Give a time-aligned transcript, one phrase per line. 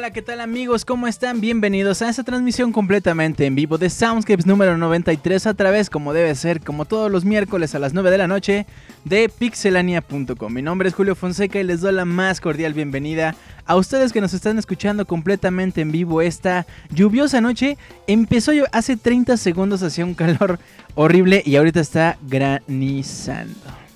[0.00, 0.86] Hola, ¿qué tal amigos?
[0.86, 1.42] ¿Cómo están?
[1.42, 6.34] Bienvenidos a esta transmisión completamente en vivo de Soundscapes número 93 a través, como debe
[6.36, 8.64] ser, como todos los miércoles a las 9 de la noche,
[9.04, 10.54] de pixelania.com.
[10.54, 13.36] Mi nombre es Julio Fonseca y les doy la más cordial bienvenida
[13.66, 17.76] a ustedes que nos están escuchando completamente en vivo esta lluviosa noche.
[18.06, 20.58] Empezó yo hace 30 segundos, hacía un calor
[20.94, 23.89] horrible y ahorita está granizando.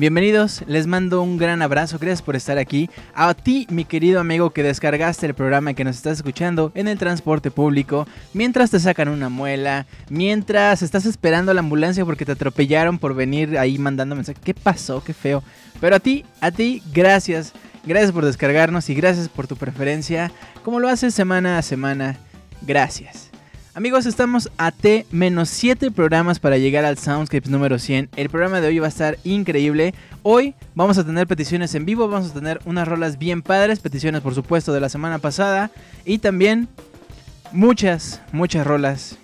[0.00, 2.88] Bienvenidos, les mando un gran abrazo, gracias por estar aquí.
[3.12, 6.96] A ti, mi querido amigo que descargaste el programa que nos estás escuchando en el
[6.96, 12.98] transporte público, mientras te sacan una muela, mientras estás esperando la ambulancia porque te atropellaron
[12.98, 14.42] por venir ahí mandando mensajes.
[14.42, 15.04] ¿Qué pasó?
[15.04, 15.42] Qué feo.
[15.82, 17.52] Pero a ti, a ti, gracias.
[17.84, 20.32] Gracias por descargarnos y gracias por tu preferencia,
[20.64, 22.16] como lo haces semana a semana.
[22.62, 23.29] Gracias.
[23.72, 28.08] Amigos, estamos a T-7 programas para llegar al Soundscapes número 100.
[28.16, 29.94] El programa de hoy va a estar increíble.
[30.24, 34.22] Hoy vamos a tener peticiones en vivo, vamos a tener unas rolas bien padres, peticiones
[34.22, 35.70] por supuesto de la semana pasada
[36.04, 36.66] y también
[37.52, 39.16] muchas, muchas rolas,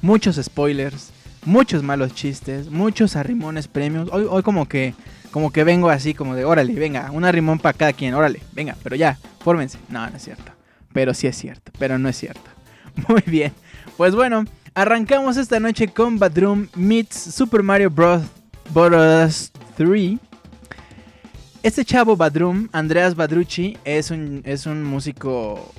[0.00, 1.10] muchos spoilers,
[1.44, 4.08] muchos malos chistes, muchos arrimones premios.
[4.10, 4.94] Hoy, hoy como que
[5.30, 8.76] como que vengo así como de, órale, venga, un arrimón para cada quien, órale, venga,
[8.82, 9.76] pero ya, fórmense.
[9.90, 10.52] No, no es cierto.
[10.94, 12.48] Pero sí es cierto, pero no es cierto.
[13.08, 13.52] Muy bien.
[13.98, 18.22] Pues bueno, arrancamos esta noche con Badroom meets Super Mario Bros.
[18.72, 19.50] Bros.
[19.76, 20.18] 3.
[21.64, 25.72] Este chavo Badroom, Andreas Badrucci, es un, es un músico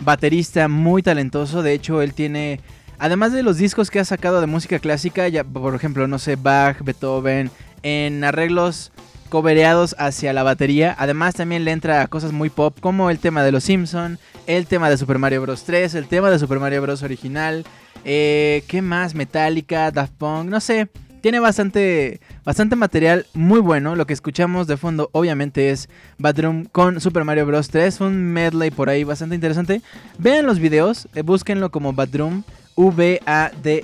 [0.00, 1.62] baterista muy talentoso.
[1.62, 2.58] De hecho, él tiene,
[2.98, 6.34] además de los discos que ha sacado de música clásica, ya, por ejemplo, no sé,
[6.34, 7.52] Bach, Beethoven,
[7.84, 8.90] en arreglos
[9.32, 10.94] cobereados hacia la batería.
[10.98, 14.66] Además también le entra a cosas muy pop como el tema de Los Simpson, el
[14.66, 15.64] tema de Super Mario Bros.
[15.64, 17.02] 3, el tema de Super Mario Bros.
[17.02, 17.64] original.
[18.04, 19.14] Eh, ¿Qué más?
[19.14, 20.90] Metallica, Daft Punk, no sé.
[21.22, 23.96] Tiene bastante, bastante material muy bueno.
[23.96, 27.70] Lo que escuchamos de fondo obviamente es Badroom con Super Mario Bros.
[27.70, 28.02] 3.
[28.02, 29.80] Un medley por ahí bastante interesante.
[30.18, 32.42] Vean los videos, eh, búsquenlo como Badroom
[32.76, 33.82] V-A-D-R-U-M.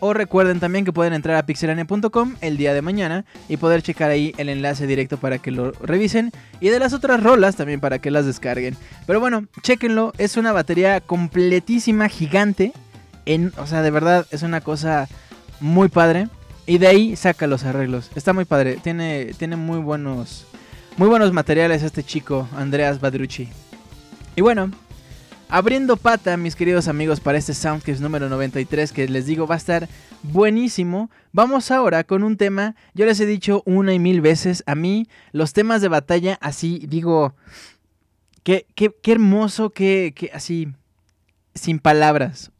[0.00, 4.10] O recuerden también que pueden entrar a pixelania.com el día de mañana y poder checar
[4.10, 6.32] ahí el enlace directo para que lo revisen.
[6.60, 8.76] Y de las otras rolas también para que las descarguen.
[9.06, 10.12] Pero bueno, chequenlo.
[10.18, 12.72] Es una batería completísima, gigante.
[13.24, 15.08] En, o sea, de verdad es una cosa
[15.60, 16.28] muy padre.
[16.66, 18.10] Y de ahí saca los arreglos.
[18.14, 18.78] Está muy padre.
[18.82, 20.46] Tiene, tiene muy buenos.
[20.96, 23.48] Muy buenos materiales este chico, Andreas Badrucci.
[24.34, 24.70] Y bueno,
[25.48, 29.58] abriendo pata, mis queridos amigos, para este Soundcase número 93 que les digo va a
[29.58, 29.88] estar
[30.22, 31.10] buenísimo.
[31.32, 35.08] Vamos ahora con un tema, yo les he dicho una y mil veces, a mí
[35.32, 37.34] los temas de batalla así, digo,
[38.42, 40.68] qué, qué, hermoso, qué, qué, así,
[41.54, 42.50] sin palabras.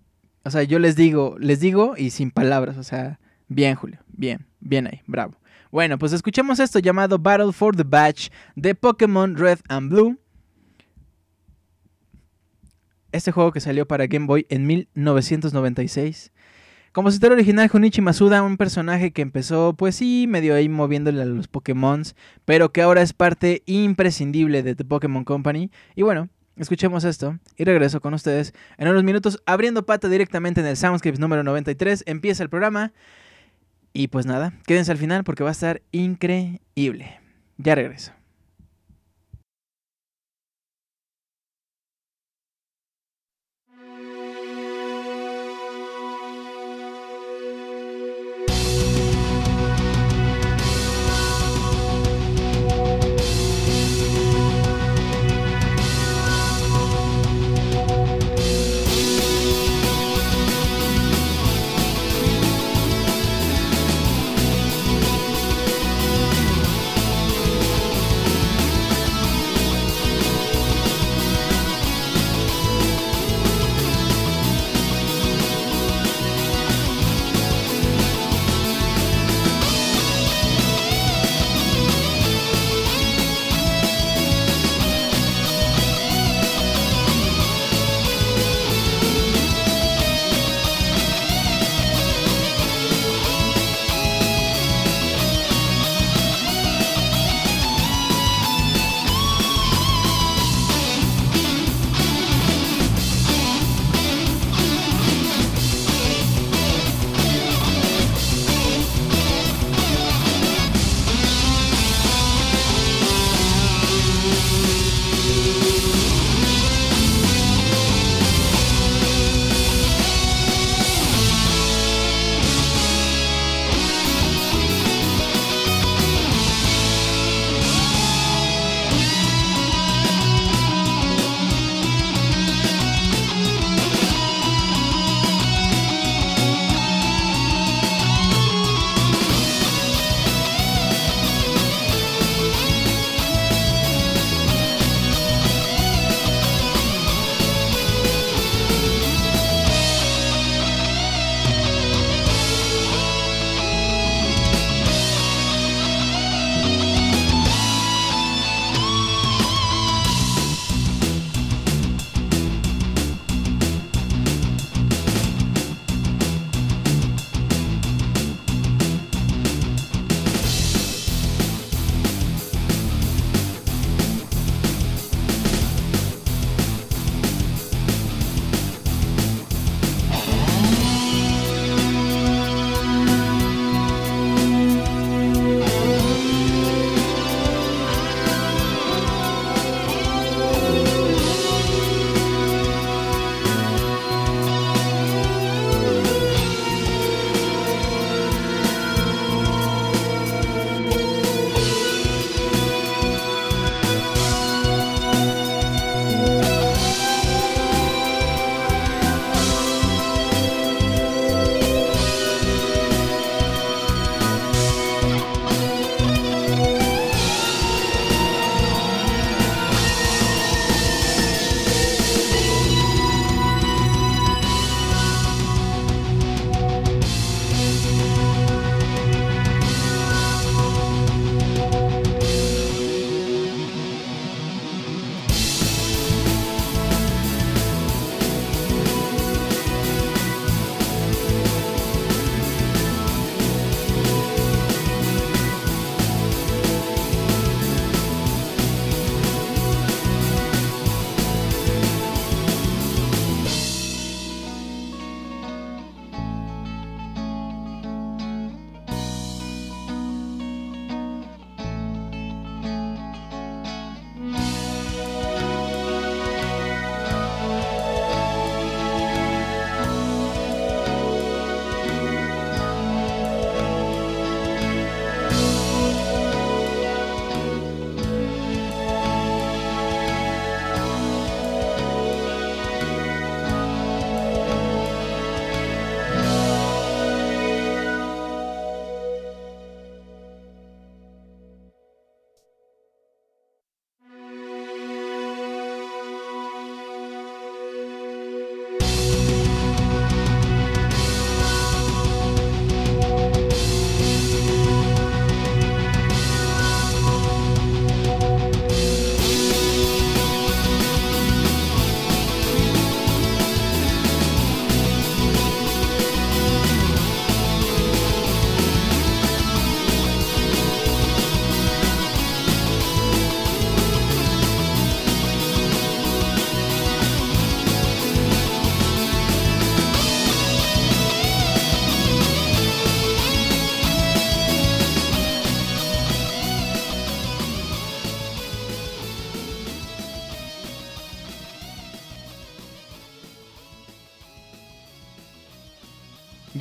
[0.45, 4.47] O sea, yo les digo, les digo y sin palabras, o sea, bien Julio, bien,
[4.61, 5.35] bien ahí, bravo.
[5.73, 10.19] Bueno, pues escuchemos esto llamado Battle for the Batch de Pokémon Red and Blue
[13.17, 16.33] este juego que salió para Game Boy en 1996.
[16.97, 21.47] Compositor original Junichi Masuda, un personaje que empezó, pues sí, medio ahí moviéndole a los
[21.47, 22.03] Pokémon,
[22.47, 25.71] pero que ahora es parte imprescindible de The Pokémon Company.
[25.95, 30.67] Y bueno, escuchemos esto y regreso con ustedes en unos minutos abriendo pata directamente en
[30.67, 32.05] el Soundscapes número 93.
[32.07, 32.95] Empieza el programa.
[33.93, 37.21] Y pues nada, quédense al final porque va a estar increíble.
[37.59, 38.16] Ya regreso.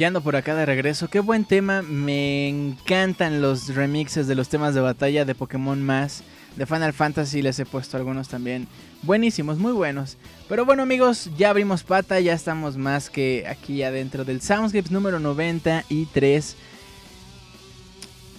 [0.06, 1.08] Ya por acá de regreso.
[1.08, 1.82] Qué buen tema.
[1.82, 6.22] Me encantan los remixes de los temas de batalla de Pokémon más.
[6.56, 8.68] De Final Fantasy les he puesto algunos también.
[9.02, 10.18] Buenísimos, muy buenos.
[10.48, 15.20] Pero bueno amigos, ya abrimos pata, ya estamos más que aquí adentro del Soundscapes número
[15.20, 16.56] 93.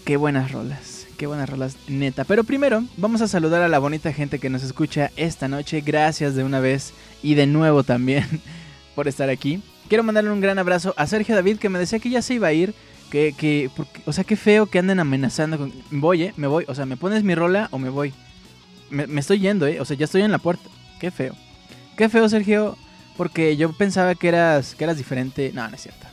[0.05, 2.23] Qué buenas rolas, qué buenas rolas, neta.
[2.23, 5.81] Pero primero, vamos a saludar a la bonita gente que nos escucha esta noche.
[5.81, 6.93] Gracias de una vez
[7.25, 8.25] y de nuevo también
[8.95, 9.61] por estar aquí.
[9.89, 12.49] Quiero mandarle un gran abrazo a Sergio David que me decía que ya se iba
[12.49, 12.75] a ir.
[13.11, 13.71] Que, que
[14.05, 15.73] o sea, qué feo que anden amenazando con...
[15.91, 16.65] Voy, eh, me voy.
[16.67, 18.13] O sea, ¿me pones mi rola o me voy?
[18.91, 19.81] Me, estoy yendo, eh.
[19.81, 20.69] O sea, ya estoy en la puerta.
[20.99, 21.35] Qué feo.
[21.97, 22.77] Qué feo, Sergio.
[23.17, 25.53] Porque yo pensaba que eras, que eras diferente.
[25.55, 26.07] No, no es cierto.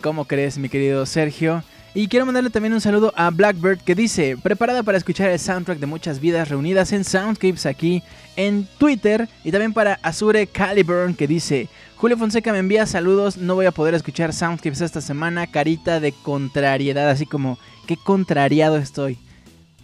[0.00, 1.62] ¿Cómo crees, mi querido Sergio?
[1.94, 5.78] Y quiero mandarle también un saludo a Blackbird que dice, preparada para escuchar el soundtrack
[5.78, 8.02] de muchas vidas reunidas en Soundscapes aquí
[8.36, 9.28] en Twitter.
[9.42, 13.72] Y también para Azure Caliburn que dice, Julio Fonseca me envía saludos, no voy a
[13.72, 19.18] poder escuchar Soundscapes esta semana, carita de contrariedad, así como, qué contrariado estoy.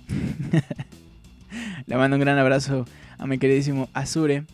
[1.86, 2.84] Le mando un gran abrazo
[3.18, 4.44] a mi queridísimo Azure,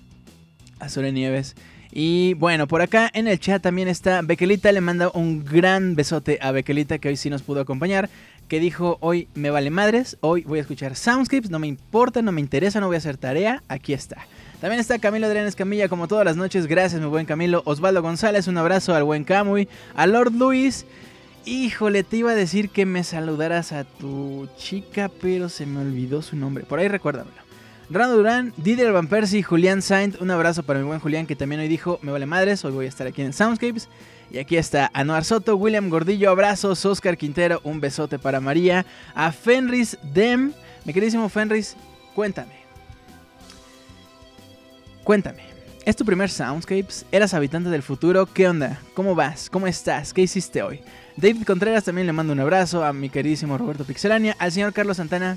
[0.78, 1.54] Azure Nieves.
[1.92, 6.38] Y bueno, por acá en el chat también está Bequelita, le manda un gran besote
[6.40, 8.08] a Bequelita que hoy sí nos pudo acompañar,
[8.48, 12.32] que dijo hoy me vale madres, hoy voy a escuchar Soundscapes, no me importa, no
[12.32, 14.26] me interesa, no voy a hacer tarea, aquí está.
[14.60, 16.66] También está Camilo Adrián Escamilla, como todas las noches.
[16.66, 17.62] Gracias, mi buen Camilo.
[17.64, 19.68] Osvaldo González, un abrazo al buen Camuy.
[19.94, 20.84] A Lord Luis.
[21.46, 26.20] Híjole, te iba a decir que me saludaras a tu chica, pero se me olvidó
[26.20, 26.64] su nombre.
[26.64, 27.38] Por ahí recuérdamelo.
[27.88, 30.20] Rando Durán, Didier Van Persie, Julián Saint.
[30.20, 32.84] Un abrazo para mi buen Julián, que también hoy dijo: Me vale madres, hoy voy
[32.84, 33.88] a estar aquí en Soundscapes.
[34.30, 38.84] Y aquí está Anuar Soto, William Gordillo, abrazos, Oscar Quintero, un besote para María.
[39.14, 40.52] A Fenris Dem,
[40.84, 41.76] mi queridísimo Fenris,
[42.14, 42.59] cuéntame.
[45.10, 45.42] Cuéntame,
[45.84, 47.04] ¿es tu primer Soundscapes?
[47.10, 48.26] ¿Eras habitante del futuro?
[48.26, 48.80] ¿Qué onda?
[48.94, 49.50] ¿Cómo vas?
[49.50, 50.14] ¿Cómo estás?
[50.14, 50.82] ¿Qué hiciste hoy?
[51.16, 54.98] David Contreras también le mando un abrazo a mi queridísimo Roberto Pixelania, al señor Carlos
[54.98, 55.36] Santana.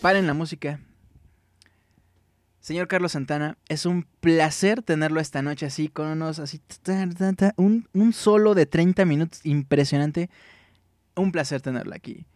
[0.00, 0.80] Paren la música.
[2.58, 6.60] Señor Carlos Santana, es un placer tenerlo esta noche así, con unos así,
[7.56, 10.30] un, un solo de 30 minutos impresionante.
[11.14, 12.26] Un placer tenerlo aquí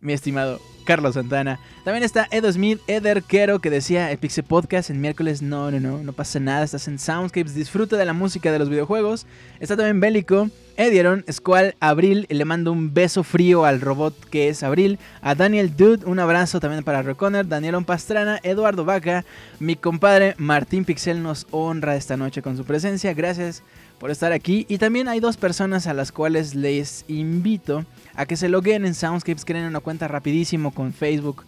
[0.00, 1.60] mi estimado Carlos Santana.
[1.84, 5.40] También está Edo Smith, Eder Quero, que decía el Pixel Podcast en miércoles.
[5.40, 6.64] No, no, no, no pasa nada.
[6.64, 9.26] Estás en Soundscapes, disfruta de la música de los videojuegos.
[9.60, 12.26] Está también Bélico, Edieron, Squall, Abril.
[12.28, 14.98] Le mando un beso frío al robot que es Abril.
[15.22, 17.46] A Daniel Dude, un abrazo también para Reconer.
[17.46, 19.24] Danielon Pastrana, Eduardo Vaca.
[19.58, 23.14] Mi compadre Martín Pixel nos honra esta noche con su presencia.
[23.14, 23.62] Gracias
[24.00, 24.66] por estar aquí.
[24.68, 27.84] Y también hay dos personas a las cuales les invito
[28.14, 31.44] a que se loguen en Soundscapes, creen una cuenta rapidísimo con Facebook.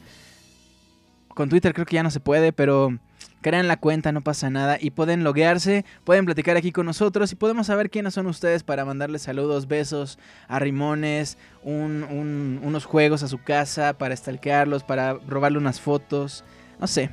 [1.29, 2.99] Con Twitter creo que ya no se puede, pero
[3.41, 4.77] crean la cuenta, no pasa nada.
[4.79, 8.85] Y pueden loguearse, pueden platicar aquí con nosotros y podemos saber quiénes son ustedes para
[8.85, 15.81] mandarles saludos, besos, arrimones, un, unos juegos a su casa, para stalkearlos, para robarle unas
[15.81, 16.45] fotos.
[16.79, 17.11] No sé,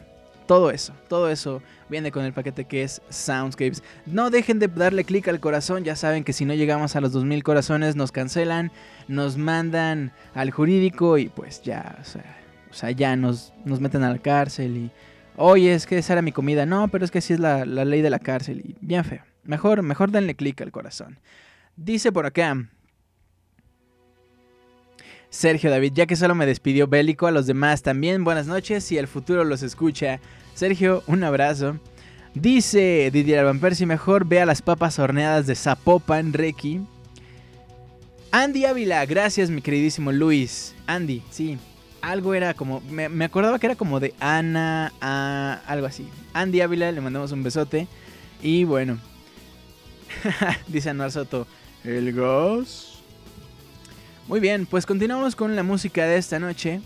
[0.49, 3.83] todo eso, todo eso viene con el paquete que es Soundscapes.
[4.07, 7.11] No dejen de darle clic al corazón, ya saben que si no llegamos a los
[7.11, 8.71] 2000 corazones nos cancelan,
[9.07, 14.17] nos mandan al jurídico y pues ya, o sea, ya nos, nos meten a la
[14.17, 14.91] cárcel y...
[15.35, 16.65] Oye, es que esa era mi comida.
[16.65, 19.21] No, pero es que así es la, la ley de la cárcel y bien feo.
[19.43, 21.19] Mejor, mejor denle clic al corazón.
[21.75, 22.57] Dice por acá,
[25.29, 28.97] Sergio David, ya que solo me despidió bélico, a los demás también buenas noches y
[28.97, 30.19] el futuro los escucha.
[30.53, 31.77] Sergio, un abrazo.
[32.33, 36.81] Dice Didier Van Persie, mejor vea las papas horneadas de Zapopan, Reiki.
[38.31, 40.75] Andy Ávila, gracias mi queridísimo Luis.
[40.85, 41.57] Andy, sí,
[42.01, 44.93] algo era como, me, acordaba que era como de Ana,
[45.65, 46.07] algo así.
[46.33, 47.87] Andy Ávila, le mandamos un besote.
[48.41, 48.99] Y bueno,
[50.67, 51.47] dice Anuar Soto,
[51.83, 52.98] el gas.
[54.29, 56.81] Muy bien, pues continuamos con la música de esta noche.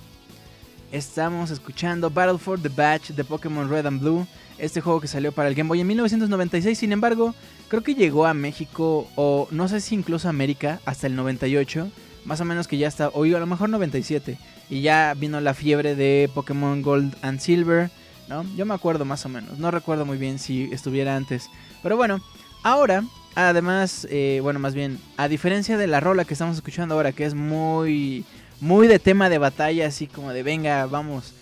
[0.94, 4.26] Estamos escuchando Battle for the Batch de Pokémon Red and Blue,
[4.58, 7.36] este juego que salió para el Game Boy en 1996, sin embargo,
[7.68, 11.92] creo que llegó a México o no sé si incluso a América hasta el 98,
[12.24, 14.38] más o menos que ya está, o a lo mejor 97,
[14.70, 17.92] y ya vino la fiebre de Pokémon Gold and Silver,
[18.30, 18.46] ¿no?
[18.56, 21.50] Yo me acuerdo más o menos, no recuerdo muy bien si estuviera antes,
[21.82, 22.22] pero bueno,
[22.64, 23.04] ahora
[23.36, 27.26] Además, eh, bueno, más bien, a diferencia de la rola que estamos escuchando ahora, que
[27.26, 28.26] es muy,
[28.62, 31.34] muy de tema de batalla, así como de venga, vamos.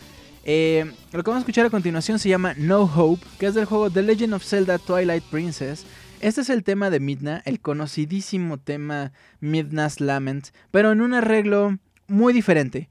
[0.44, 3.66] Eh, lo que vamos a escuchar a continuación se llama No Hope, que es del
[3.66, 5.86] juego The Legend of Zelda Twilight Princess.
[6.22, 11.78] Este es el tema de Midna, el conocidísimo tema Midna's Lament, pero en un arreglo
[12.08, 12.90] muy diferente.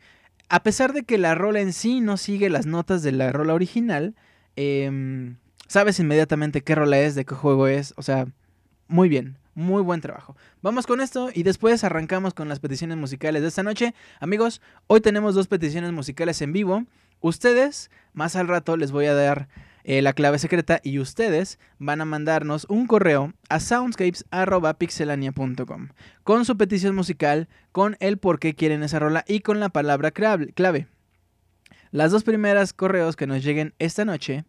[0.49, 3.55] A pesar de que la rola en sí no sigue las notas de la rola
[3.55, 4.15] original,
[4.57, 5.37] em,
[5.69, 8.27] sabes inmediatamente qué rola es, de qué juego es, o sea,
[8.91, 10.37] muy bien, muy buen trabajo.
[10.63, 13.95] Vamos con esto y después arrancamos con las peticiones musicales de esta noche.
[14.19, 16.85] Amigos, hoy tenemos dos peticiones musicales en vivo.
[17.21, 19.49] Ustedes, más al rato les voy a dar
[19.85, 25.89] eh, la clave secreta y ustedes van a mandarnos un correo a soundscapes.pixelania.com
[26.25, 30.11] con su petición musical, con el por qué quieren esa rola y con la palabra
[30.11, 30.89] clave.
[31.93, 34.45] Las dos primeras correos que nos lleguen esta noche,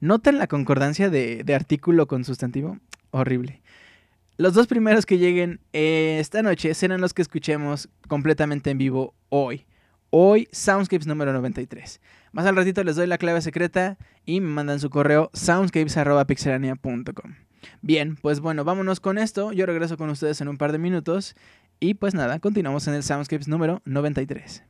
[0.00, 2.78] noten la concordancia de, artículo con sustantivo.
[3.10, 3.62] Horrible.
[4.38, 9.14] Los dos primeros que lleguen eh, esta noche serán los que escuchemos completamente en vivo
[9.30, 9.64] hoy.
[10.10, 12.02] Hoy, Soundscapes número 93.
[12.32, 13.96] Más al ratito les doy la clave secreta
[14.26, 17.34] y me mandan su correo soundscapes.pixelania.com.
[17.80, 19.52] Bien, pues bueno, vámonos con esto.
[19.52, 21.34] Yo regreso con ustedes en un par de minutos.
[21.80, 24.64] Y pues nada, continuamos en el Soundscapes número 93.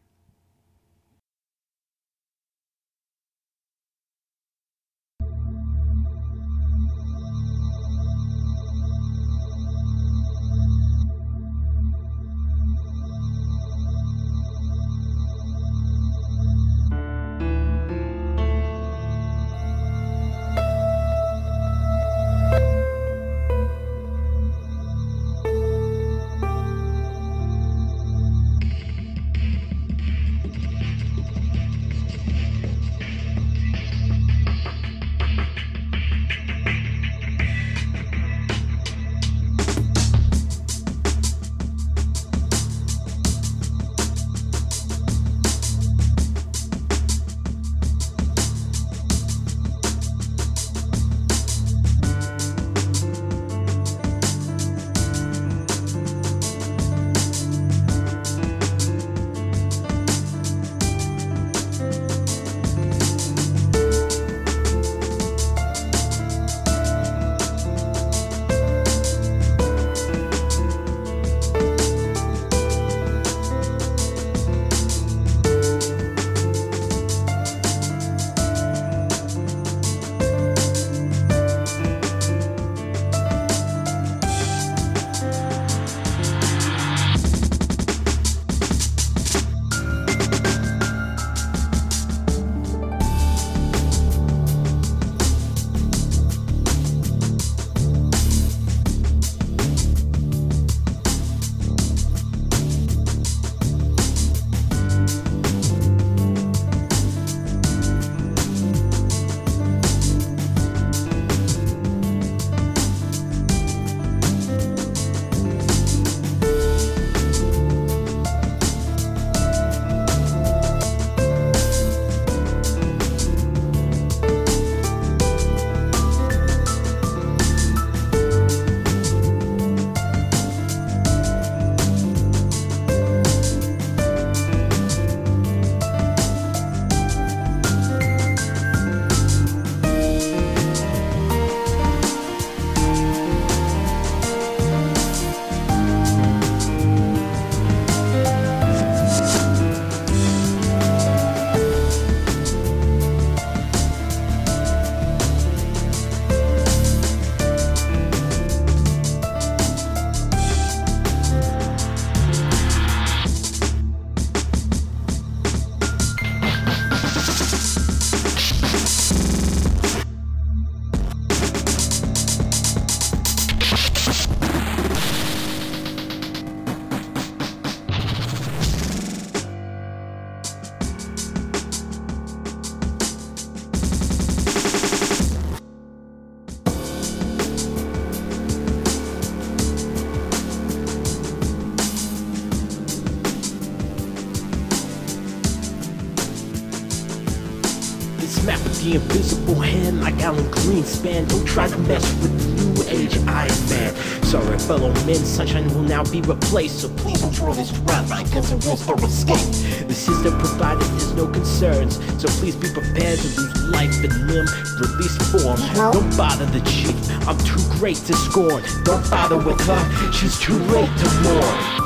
[201.06, 201.28] Greenspan.
[201.28, 203.94] Don't try to mess with the new age Iron Man.
[204.24, 206.80] Sorry, fellow men, sunshine will now be replaced.
[206.80, 209.86] So please control this rap line, cause it rules for escape.
[209.86, 211.96] The system provided is no concerns.
[212.20, 214.46] So please be prepared to lose life and limb,
[214.80, 215.58] release form.
[215.74, 216.96] Don't bother the chief,
[217.28, 218.62] I'm too great to scorn.
[218.84, 221.85] Don't bother with her, she's too late to mourn.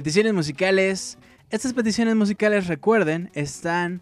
[0.00, 1.18] Peticiones musicales.
[1.50, 4.00] Estas peticiones musicales, recuerden, están,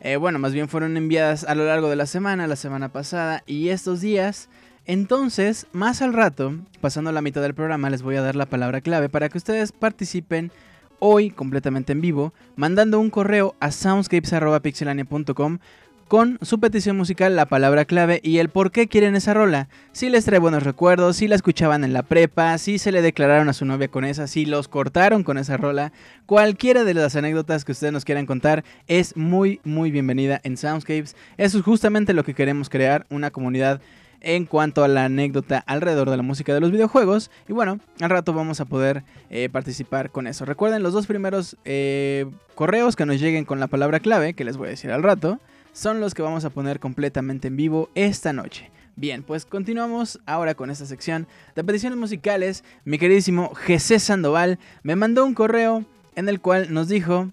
[0.00, 3.42] eh, bueno, más bien fueron enviadas a lo largo de la semana, la semana pasada
[3.44, 4.48] y estos días.
[4.86, 8.82] Entonces, más al rato, pasando la mitad del programa, les voy a dar la palabra
[8.82, 10.52] clave para que ustedes participen
[11.00, 15.58] hoy completamente en vivo, mandando un correo a soundscapes.pixelania.com
[16.08, 19.68] con su petición musical, la palabra clave y el por qué quieren esa rola.
[19.92, 23.48] Si les trae buenos recuerdos, si la escuchaban en la prepa, si se le declararon
[23.48, 25.92] a su novia con esa, si los cortaron con esa rola,
[26.26, 31.16] cualquiera de las anécdotas que ustedes nos quieran contar es muy muy bienvenida en Soundscapes.
[31.36, 33.80] Eso es justamente lo que queremos crear, una comunidad
[34.22, 37.30] en cuanto a la anécdota alrededor de la música de los videojuegos.
[37.48, 40.44] Y bueno, al rato vamos a poder eh, participar con eso.
[40.44, 44.56] Recuerden los dos primeros eh, correos que nos lleguen con la palabra clave, que les
[44.56, 45.40] voy a decir al rato
[45.72, 48.70] son los que vamos a poner completamente en vivo esta noche.
[48.94, 52.62] Bien, pues continuamos ahora con esta sección de peticiones musicales.
[52.84, 57.30] Mi queridísimo Jesse Sandoval me mandó un correo en el cual nos dijo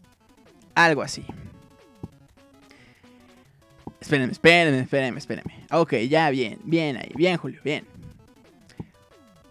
[0.74, 1.26] algo así.
[4.00, 5.66] Espérenme, espérenme, espérenme, espérenme.
[5.72, 7.86] Ok, ya bien, bien ahí, bien Julio, bien.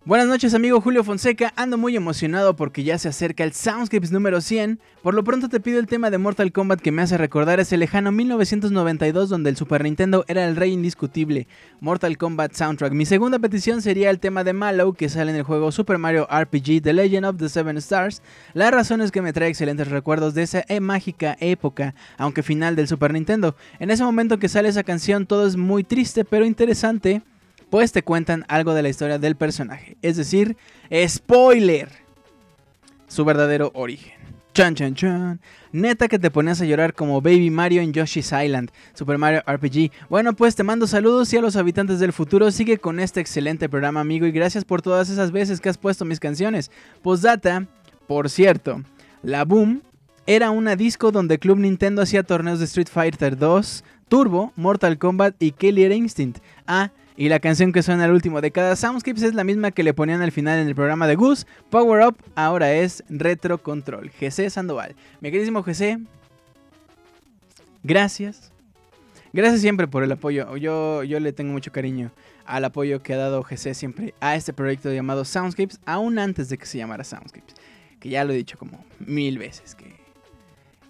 [0.09, 4.41] Buenas noches amigo Julio Fonseca, ando muy emocionado porque ya se acerca el Soundscapes número
[4.41, 4.81] 100.
[5.03, 7.77] Por lo pronto te pido el tema de Mortal Kombat que me hace recordar ese
[7.77, 11.47] lejano 1992 donde el Super Nintendo era el rey indiscutible.
[11.81, 12.95] Mortal Kombat Soundtrack.
[12.95, 16.27] Mi segunda petición sería el tema de Mallow que sale en el juego Super Mario
[16.31, 18.23] RPG The Legend of the Seven Stars.
[18.55, 22.77] La razón es que me trae excelentes recuerdos de esa e mágica época, aunque final
[22.77, 23.57] del Super Nintendo.
[23.79, 27.21] En ese momento que sale esa canción todo es muy triste pero interesante
[27.71, 29.97] pues te cuentan algo de la historia del personaje.
[30.03, 30.57] Es decir,
[31.07, 31.89] spoiler.
[33.07, 34.19] Su verdadero origen.
[34.53, 35.41] Chan, chan, chan.
[35.71, 39.93] Neta que te ponías a llorar como Baby Mario en Yoshi's Island, Super Mario RPG.
[40.11, 43.69] Bueno, pues te mando saludos y a los habitantes del futuro sigue con este excelente
[43.69, 46.71] programa, amigo, y gracias por todas esas veces que has puesto mis canciones.
[47.03, 47.67] Postdata,
[48.09, 48.83] por cierto,
[49.23, 49.83] la Boom
[50.27, 55.37] era una disco donde Club Nintendo hacía torneos de Street Fighter 2, Turbo, Mortal Kombat
[55.39, 56.43] y Killer Instinct.
[56.67, 59.83] Ah, y la canción que suena al último de cada Soundscapes es la misma que
[59.83, 61.47] le ponían al final en el programa de Goose.
[61.69, 64.13] Power Up ahora es Retro Control.
[64.21, 64.95] GC Sandoval.
[65.21, 65.99] Mi queridísimo GC,
[67.83, 68.53] gracias.
[69.33, 70.57] Gracias siempre por el apoyo.
[70.59, 72.13] Yo, yo le tengo mucho cariño
[72.47, 76.57] al apoyo que ha dado GC siempre a este proyecto llamado Soundscapes, aún antes de
[76.57, 77.57] que se llamara Soundscapes.
[77.99, 79.97] Que ya lo he dicho como mil veces, que,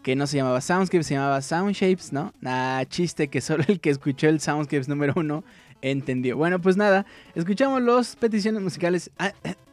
[0.02, 2.34] que no se llamaba Soundscapes, se llamaba Soundshapes, ¿no?
[2.42, 5.42] Nada, chiste que solo el que escuchó el Soundscapes número uno
[5.82, 6.36] entendió.
[6.36, 9.10] Bueno, pues nada, escuchamos las peticiones musicales.
[9.18, 9.32] Ah,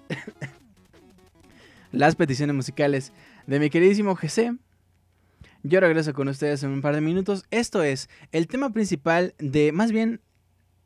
[1.91, 3.13] las peticiones musicales
[3.47, 4.57] de mi queridísimo GC.
[5.63, 7.45] Yo regreso con ustedes en un par de minutos.
[7.49, 10.21] Esto es el tema principal de, más bien,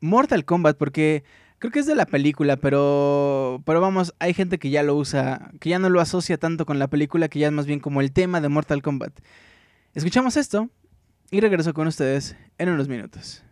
[0.00, 1.22] Mortal Kombat, porque
[1.58, 5.50] creo que es de la película, pero, pero vamos, hay gente que ya lo usa,
[5.60, 8.00] que ya no lo asocia tanto con la película, que ya es más bien como
[8.00, 9.20] el tema de Mortal Kombat.
[9.94, 10.70] Escuchamos esto
[11.30, 13.44] y regreso con ustedes en unos minutos.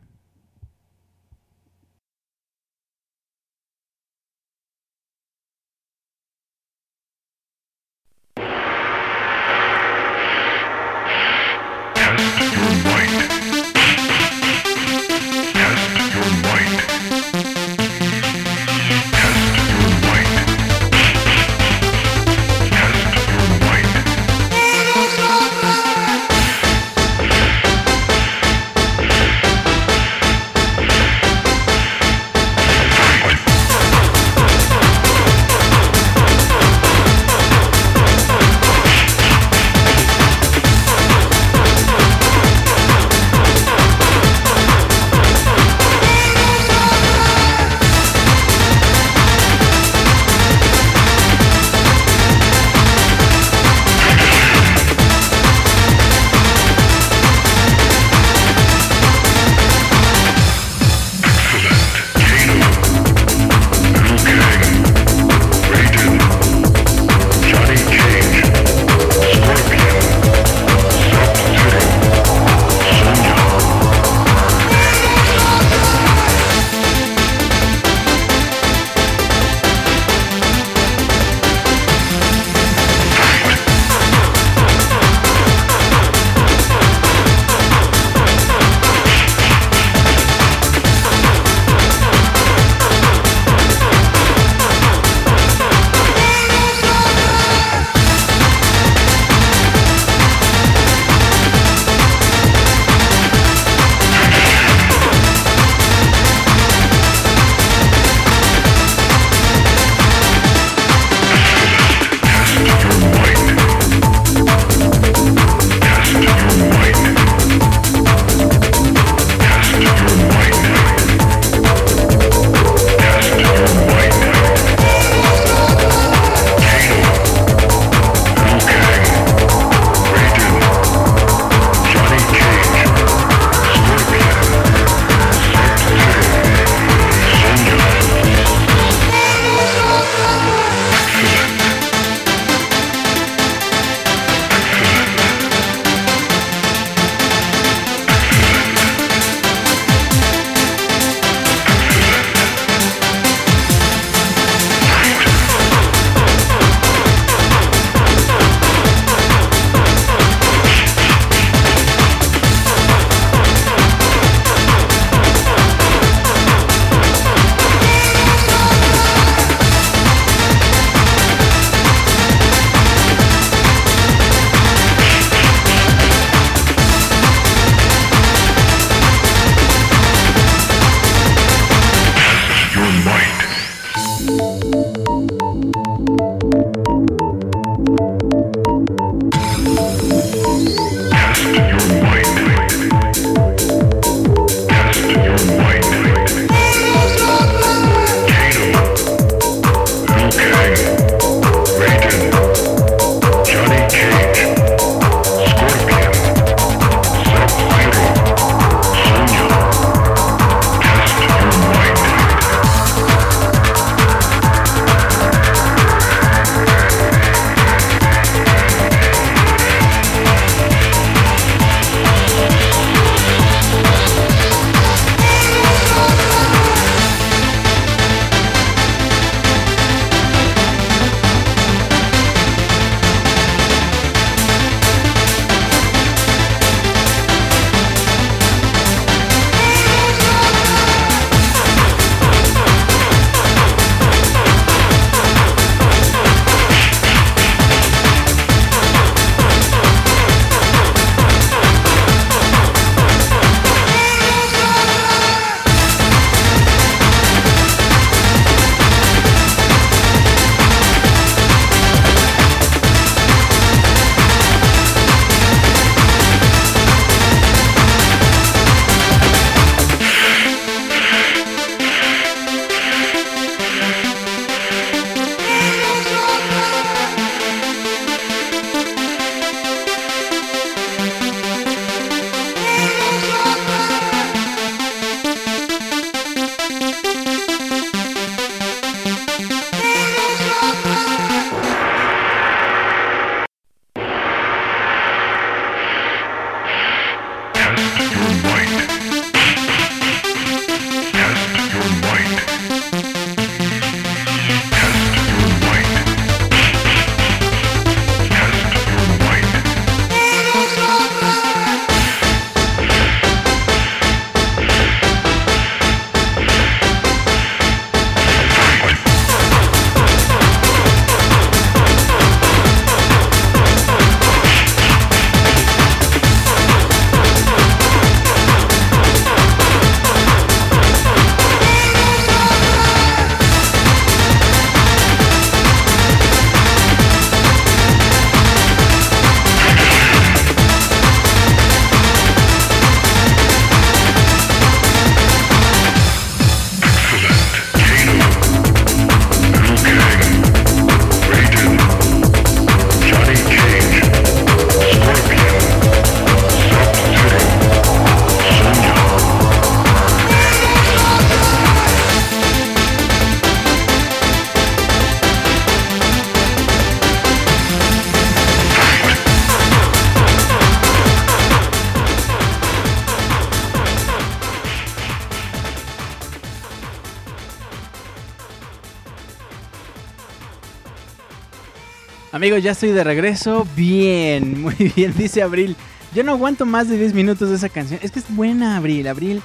[382.48, 383.66] Amigos, ya estoy de regreso.
[383.76, 385.76] Bien, muy bien, dice Abril.
[386.14, 388.00] Yo no aguanto más de 10 minutos de esa canción.
[388.02, 389.06] Es que es buena, Abril.
[389.06, 389.42] Abril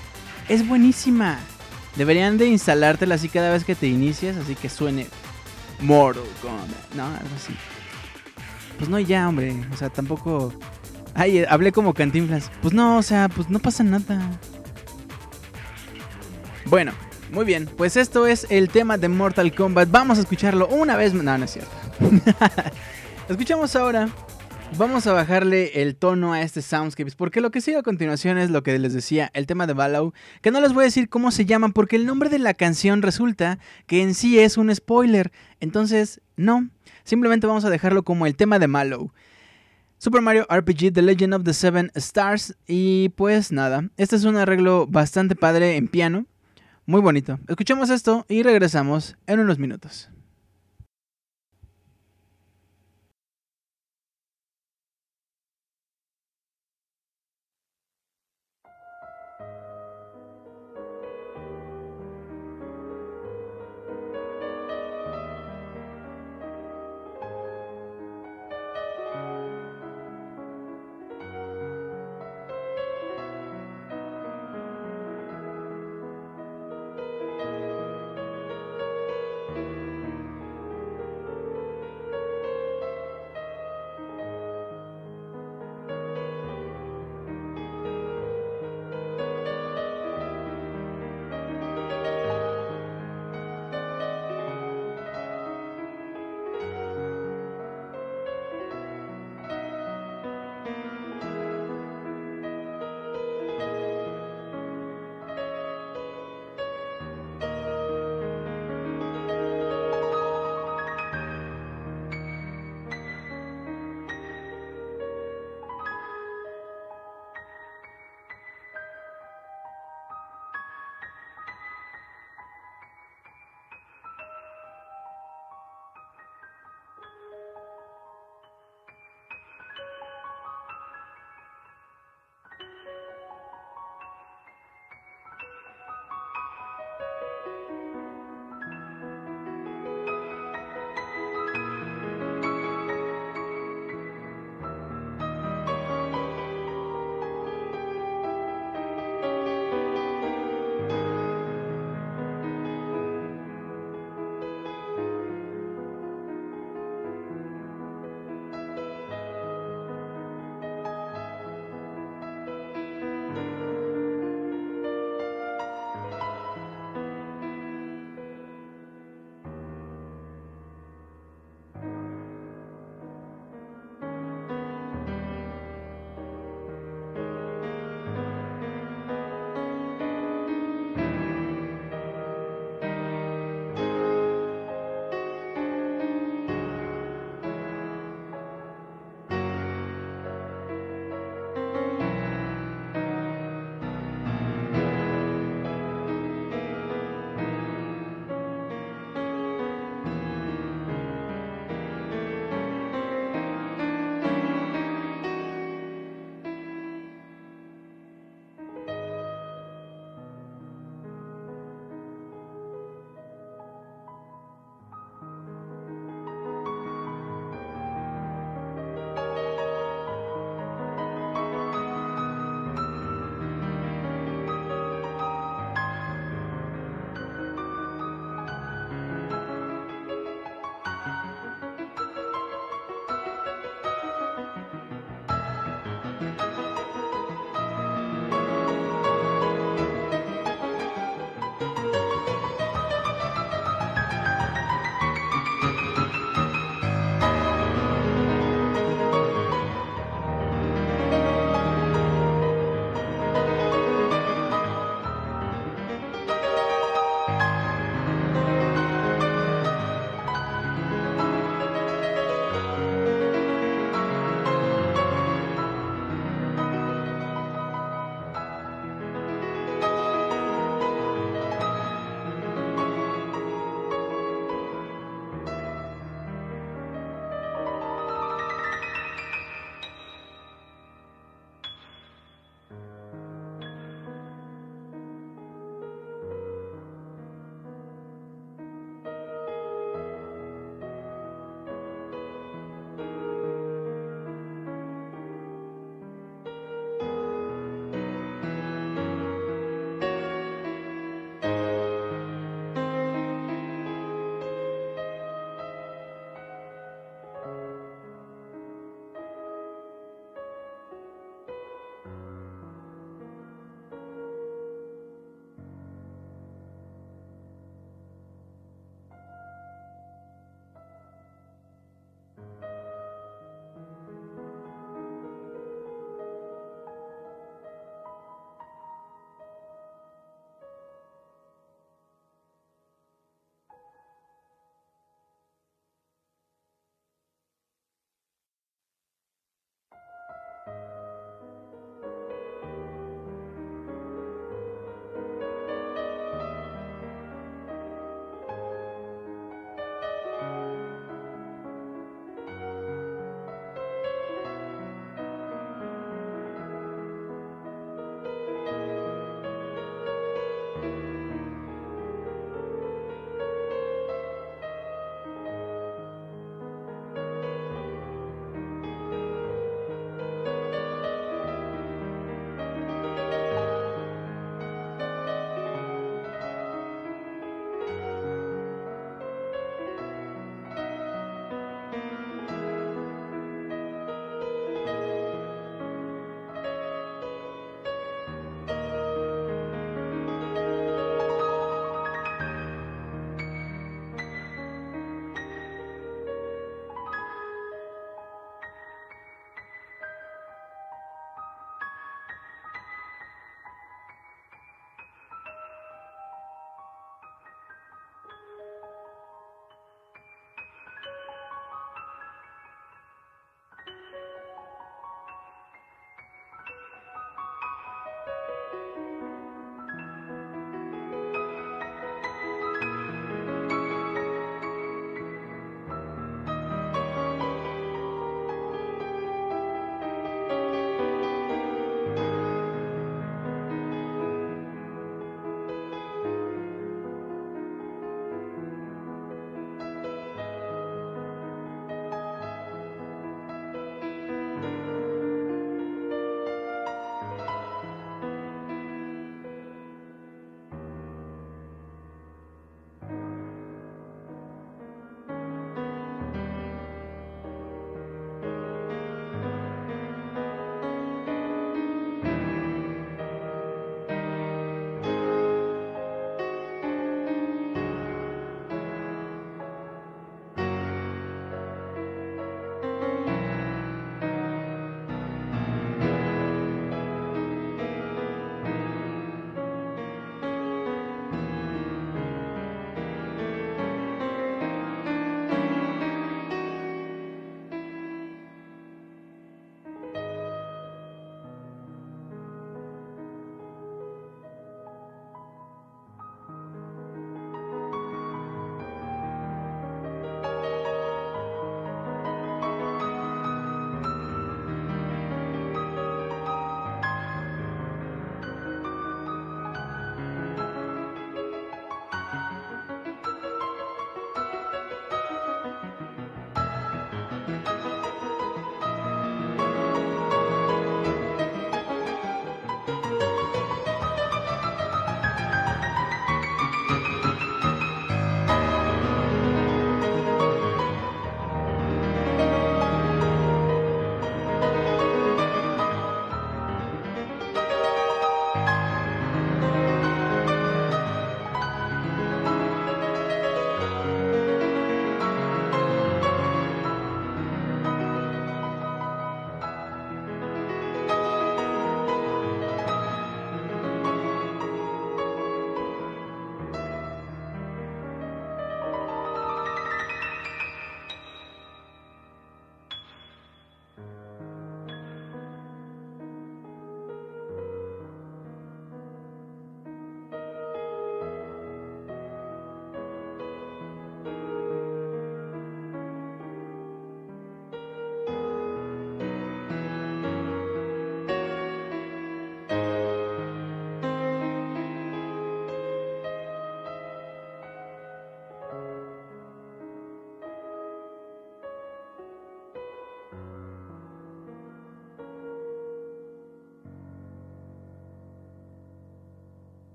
[0.48, 1.38] es buenísima.
[1.98, 5.08] Deberían de instalártela así cada vez que te inicias, así que suene
[5.82, 7.04] Mortal Kombat, ¿no?
[7.04, 7.54] Algo así.
[8.78, 9.54] Pues no, ya, hombre.
[9.74, 10.54] O sea, tampoco.
[11.14, 12.52] Ay, hablé como cantinflas.
[12.62, 14.32] Pues no, o sea, pues no pasa nada.
[16.68, 16.94] Bueno,
[17.34, 17.66] muy bien.
[17.66, 19.92] Pues esto es el tema de Mortal Kombat.
[19.92, 21.14] Vamos a escucharlo una vez.
[21.14, 21.84] No, no es cierto.
[23.34, 24.10] Escuchamos ahora.
[24.78, 28.52] Vamos a bajarle el tono a este Soundscapes, porque lo que sigue a continuación es
[28.52, 30.14] lo que les decía, el tema de Ballow,
[30.44, 33.02] que no les voy a decir cómo se llama, porque el nombre de la canción
[33.02, 33.58] resulta
[33.88, 35.32] que en sí es un spoiler.
[35.60, 36.70] Entonces, no,
[37.06, 39.12] simplemente vamos a dejarlo como el tema de Mallow.
[39.98, 42.56] Super Mario RPG The Legend of the Seven Stars.
[42.68, 46.28] Y pues nada, este es un arreglo bastante padre en piano.
[46.86, 47.40] Muy bonito.
[47.48, 50.12] Escuchemos esto y regresamos en unos minutos.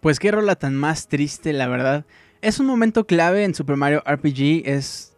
[0.00, 2.04] Pues qué rola tan más triste, la verdad.
[2.40, 5.08] Es un momento clave en Super Mario RPG, es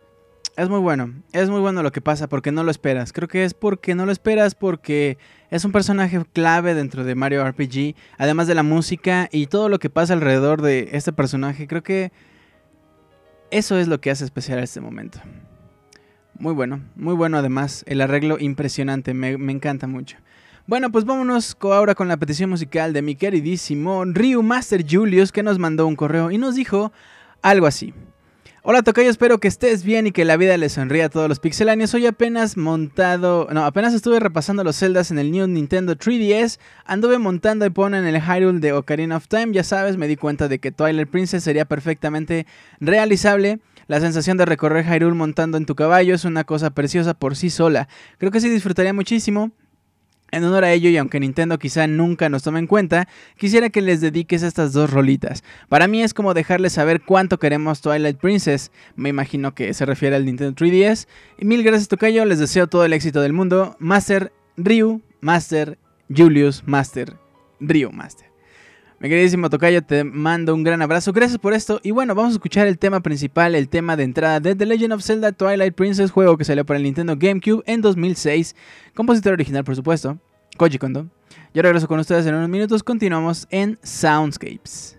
[0.56, 3.12] es muy bueno, es muy bueno lo que pasa porque no lo esperas.
[3.12, 5.16] Creo que es porque no lo esperas porque
[5.48, 9.78] es un personaje clave dentro de Mario RPG, además de la música y todo lo
[9.78, 11.66] que pasa alrededor de este personaje.
[11.66, 12.12] Creo que
[13.50, 15.20] eso es lo que hace especial a este momento.
[16.34, 20.18] Muy bueno, muy bueno además, el arreglo impresionante, me, me encanta mucho.
[20.70, 25.42] Bueno, pues vámonos ahora con la petición musical de mi queridísimo Ryu Master Julius que
[25.42, 26.92] nos mandó un correo y nos dijo
[27.42, 27.92] algo así.
[28.62, 31.40] Hola Tocayo, espero que estés bien y que la vida le sonría a todos los
[31.40, 31.92] pixeláneos.
[31.94, 36.60] Hoy apenas montado, no, apenas estuve repasando los celdas en el New Nintendo 3DS.
[36.84, 39.48] Anduve montando Epona en el Hyrule de Ocarina of Time.
[39.50, 42.46] Ya sabes, me di cuenta de que Twilight Princess sería perfectamente
[42.78, 43.58] realizable.
[43.88, 47.50] La sensación de recorrer Hyrule montando en tu caballo es una cosa preciosa por sí
[47.50, 47.88] sola.
[48.18, 49.50] Creo que sí disfrutaría muchísimo.
[50.30, 53.80] En honor a ello, y aunque Nintendo quizá nunca nos tome en cuenta, quisiera que
[53.80, 55.42] les dediques estas dos rolitas.
[55.68, 58.70] Para mí es como dejarles saber cuánto queremos Twilight Princess.
[58.96, 61.06] Me imagino que se refiere al Nintendo 3DS.
[61.38, 62.24] Y mil gracias, Tocayo.
[62.24, 63.76] Les deseo todo el éxito del mundo.
[63.78, 65.78] Master Ryu, Master
[66.14, 67.16] Julius, Master
[67.60, 68.29] Ryu, Master.
[69.00, 71.14] Mi queridísimo Tocayo, te mando un gran abrazo.
[71.14, 71.80] Gracias por esto.
[71.82, 74.92] Y bueno, vamos a escuchar el tema principal, el tema de entrada de The Legend
[74.92, 78.54] of Zelda Twilight Princess, juego que salió para el Nintendo GameCube en 2006.
[78.94, 80.18] Compositor original, por supuesto,
[80.58, 81.06] Koji Kondo.
[81.54, 82.82] Yo regreso con ustedes en unos minutos.
[82.82, 84.98] Continuamos en Soundscapes.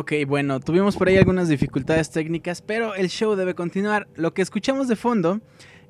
[0.00, 4.08] Ok, bueno, tuvimos por ahí algunas dificultades técnicas, pero el show debe continuar.
[4.16, 5.42] Lo que escuchamos de fondo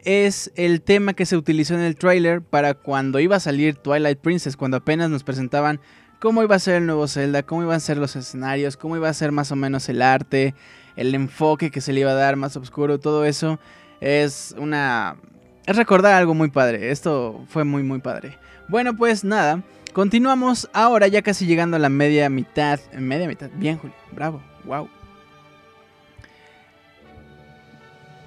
[0.02, 4.18] es el tema que se utilizó en el trailer para cuando iba a salir Twilight
[4.18, 5.78] Princess, cuando apenas nos presentaban
[6.18, 9.08] cómo iba a ser el nuevo Zelda, cómo iban a ser los escenarios, cómo iba
[9.08, 10.56] a ser más o menos el arte,
[10.96, 13.60] el enfoque que se le iba a dar más oscuro, todo eso
[14.00, 15.18] es una...
[15.66, 18.36] es recordar algo muy padre, esto fue muy muy padre.
[18.66, 19.62] Bueno, pues nada,
[19.92, 24.88] continuamos ahora ya casi llegando a la media mitad, media mitad, bien Julio, bravo, wow.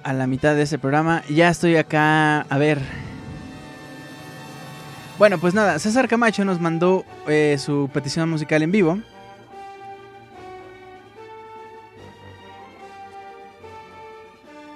[0.02, 2.80] A la mitad de ese programa, ya estoy acá, a ver,
[5.18, 8.98] bueno, pues nada, César Camacho nos mandó eh, su petición musical en vivo.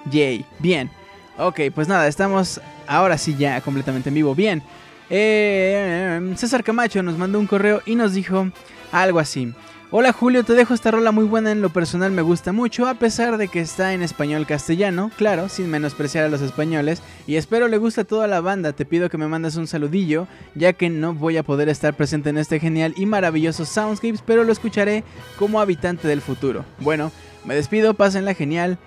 [0.09, 0.89] Yay, bien.
[1.37, 4.33] Ok, pues nada, estamos ahora sí ya completamente en vivo.
[4.33, 4.63] Bien.
[5.09, 8.49] Eh, César Camacho nos mandó un correo y nos dijo
[8.91, 9.53] algo así.
[9.91, 12.93] Hola Julio, te dejo esta rola muy buena en lo personal, me gusta mucho, a
[12.93, 17.67] pesar de que está en español castellano, claro, sin menospreciar a los españoles, y espero
[17.67, 20.91] le guste a toda la banda, te pido que me mandes un saludillo, ya que
[20.91, 25.03] no voy a poder estar presente en este genial y maravilloso Soundscapes, pero lo escucharé
[25.39, 26.65] como habitante del futuro.
[26.81, 27.11] Bueno,
[27.43, 28.77] me despido, pásenla genial,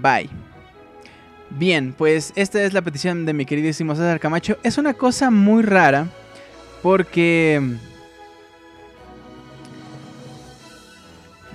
[0.00, 0.30] bye.
[1.56, 5.62] Bien, pues esta es la petición de mi queridísimo César Camacho, es una cosa muy
[5.62, 6.08] rara,
[6.82, 7.78] porque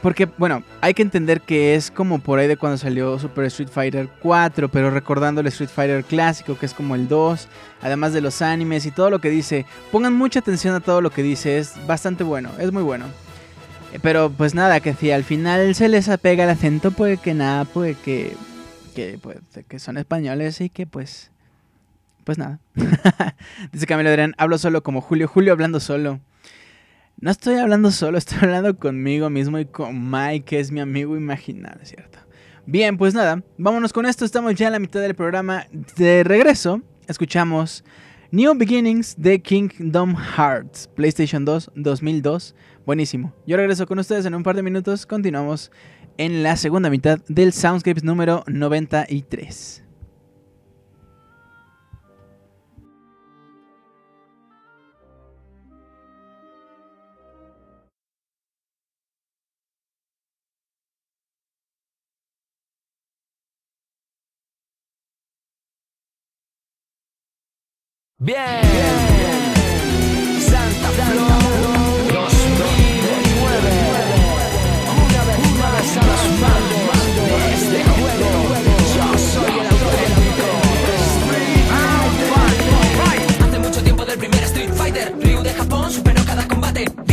[0.01, 3.69] Porque, bueno, hay que entender que es como por ahí de cuando salió Super Street
[3.69, 7.47] Fighter 4, pero recordando el Street Fighter clásico, que es como el 2,
[7.81, 9.65] además de los animes y todo lo que dice.
[9.91, 13.07] Pongan mucha atención a todo lo que dice, es bastante bueno, es muy bueno.
[13.91, 17.33] Eh, pero pues nada, que si al final se les apega el acento, pues que
[17.33, 18.37] nada, pues que,
[18.89, 19.37] que, pues,
[19.67, 21.31] que son españoles y que pues...
[22.23, 22.59] Pues nada.
[23.71, 25.27] Dice Camilo Adrián, hablo solo como Julio.
[25.27, 26.19] Julio hablando solo.
[27.21, 31.17] No estoy hablando solo, estoy hablando conmigo mismo y con Mike, que es mi amigo
[31.17, 32.19] imaginal, ¿cierto?
[32.65, 34.25] Bien, pues nada, vámonos con esto.
[34.25, 35.65] Estamos ya en la mitad del programa.
[35.97, 37.83] De regreso, escuchamos
[38.31, 42.55] New Beginnings de Kingdom Hearts, PlayStation 2 2002.
[42.85, 43.33] Buenísimo.
[43.47, 45.05] Yo regreso con ustedes en un par de minutos.
[45.05, 45.71] Continuamos
[46.19, 49.83] en la segunda mitad del Soundscapes número 93.
[68.19, 68.59] Bien.
[68.99, 69.38] Santa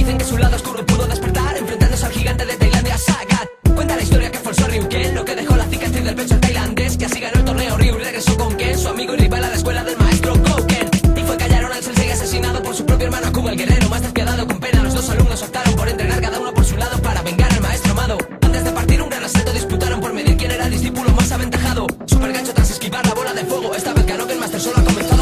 [0.06, 3.48] Dicen que su lado oscuro pudo despertar enfrentándose al gigante de Tailandia, Sagat.
[3.74, 6.40] Cuenta la historia que forzó Ryu Ken, lo que dejó la cicatriz del pecho al
[6.40, 7.76] tailandés, que así ganó el torneo.
[7.76, 10.90] Ryu regresó con Ken, su amigo y rival a la escuela del maestro Gouken.
[11.16, 14.46] Y fue callaron al Sensei asesinado por su propio hermano Akuma, el guerrero más despiadado.
[14.46, 17.52] Con pena, los dos alumnos optaron por entrenar cada uno por su lado para vengar
[17.52, 18.16] al maestro amado.
[18.42, 21.84] Antes de partir un gran asalto disputaron por medir quién era el discípulo más aventajado.
[22.06, 23.74] Super gancho tras esquivar la bola de fuego.
[23.74, 25.15] Esta vez ganó que el Master solo ha comenzado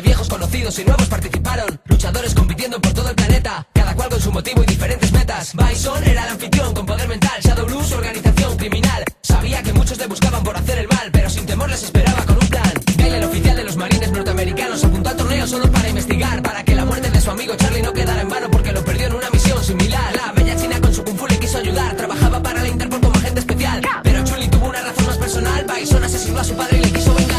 [0.00, 1.80] viejos conocidos y nuevos participaron.
[1.86, 5.52] Luchadores compitiendo por todo el planeta, cada cual con su motivo y diferentes metas.
[5.54, 7.40] Bison era el anfitrión con poder mental.
[7.42, 9.04] Shadow Blue su organización criminal.
[9.22, 12.36] Sabía que muchos le buscaban por hacer el mal, pero sin temor les esperaba con
[12.36, 12.72] un plan.
[12.96, 16.74] Gale, el oficial de los marines norteamericanos, apuntó al torneo solo para investigar, para que
[16.74, 19.30] la muerte de su amigo Charlie no quedara en vano porque lo perdió en una
[19.30, 20.14] misión similar.
[20.16, 23.16] La bella china con su kung fu le quiso ayudar, trabajaba para la Interpol como
[23.16, 23.82] agente especial.
[24.02, 27.14] Pero Chuli tuvo una razón más personal, Bison asesinó a su padre y le quiso
[27.14, 27.29] vengar.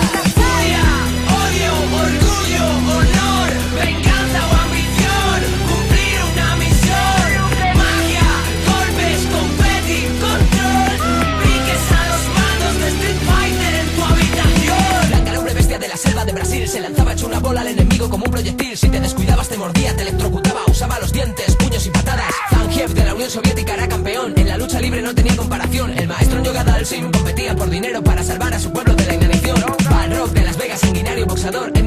[31.51, 31.80] Sanguinario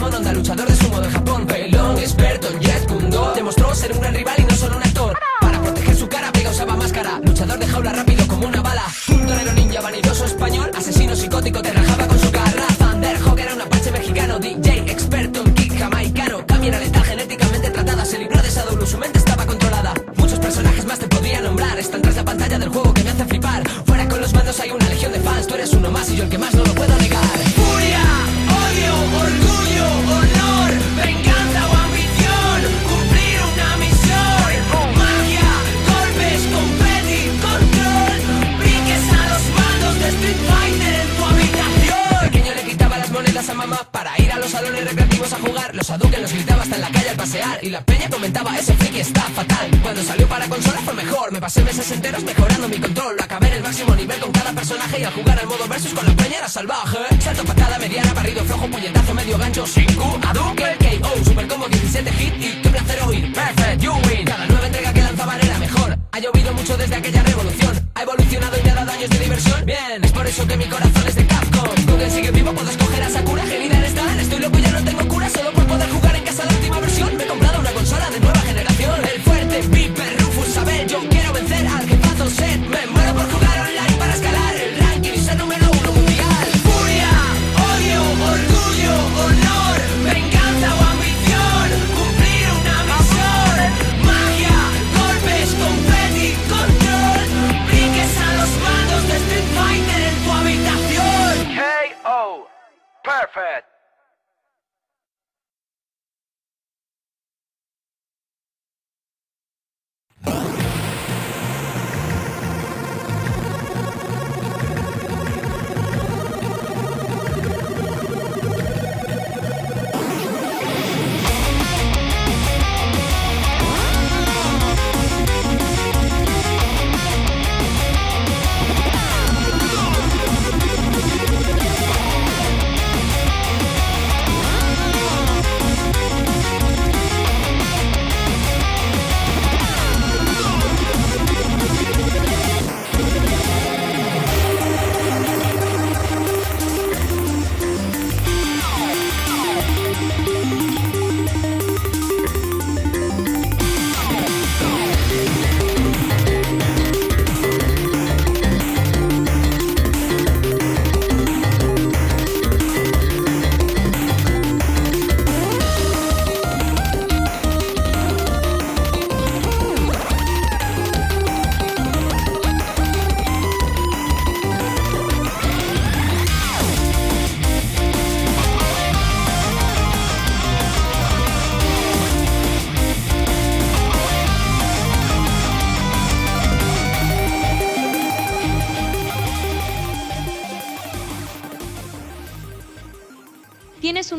[56.54, 57.03] salvaje.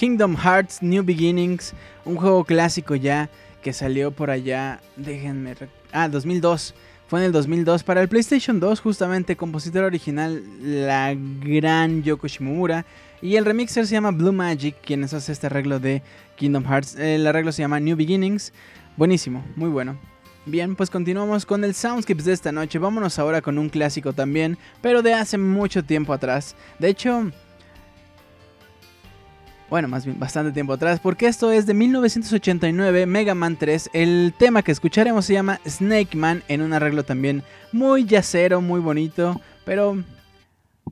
[0.00, 1.74] Kingdom Hearts New Beginnings,
[2.06, 3.28] un juego clásico ya
[3.62, 5.54] que salió por allá, déjenme...
[5.92, 6.74] Ah, 2002.
[7.06, 12.86] Fue en el 2002 para el PlayStation 2, justamente compositor original, la gran Yoko Shimomura.
[13.20, 16.02] Y el remixer se llama Blue Magic, quienes hace este arreglo de
[16.36, 16.94] Kingdom Hearts.
[16.94, 18.54] El arreglo se llama New Beginnings.
[18.96, 19.98] Buenísimo, muy bueno.
[20.46, 22.78] Bien, pues continuamos con el Soundscapes de esta noche.
[22.78, 26.56] Vámonos ahora con un clásico también, pero de hace mucho tiempo atrás.
[26.78, 27.30] De hecho,
[29.70, 33.90] bueno, más bien bastante tiempo atrás, porque esto es de 1989, Mega Man 3.
[33.92, 38.80] El tema que escucharemos se llama Snake Man, en un arreglo también muy yacero, muy
[38.80, 40.02] bonito, pero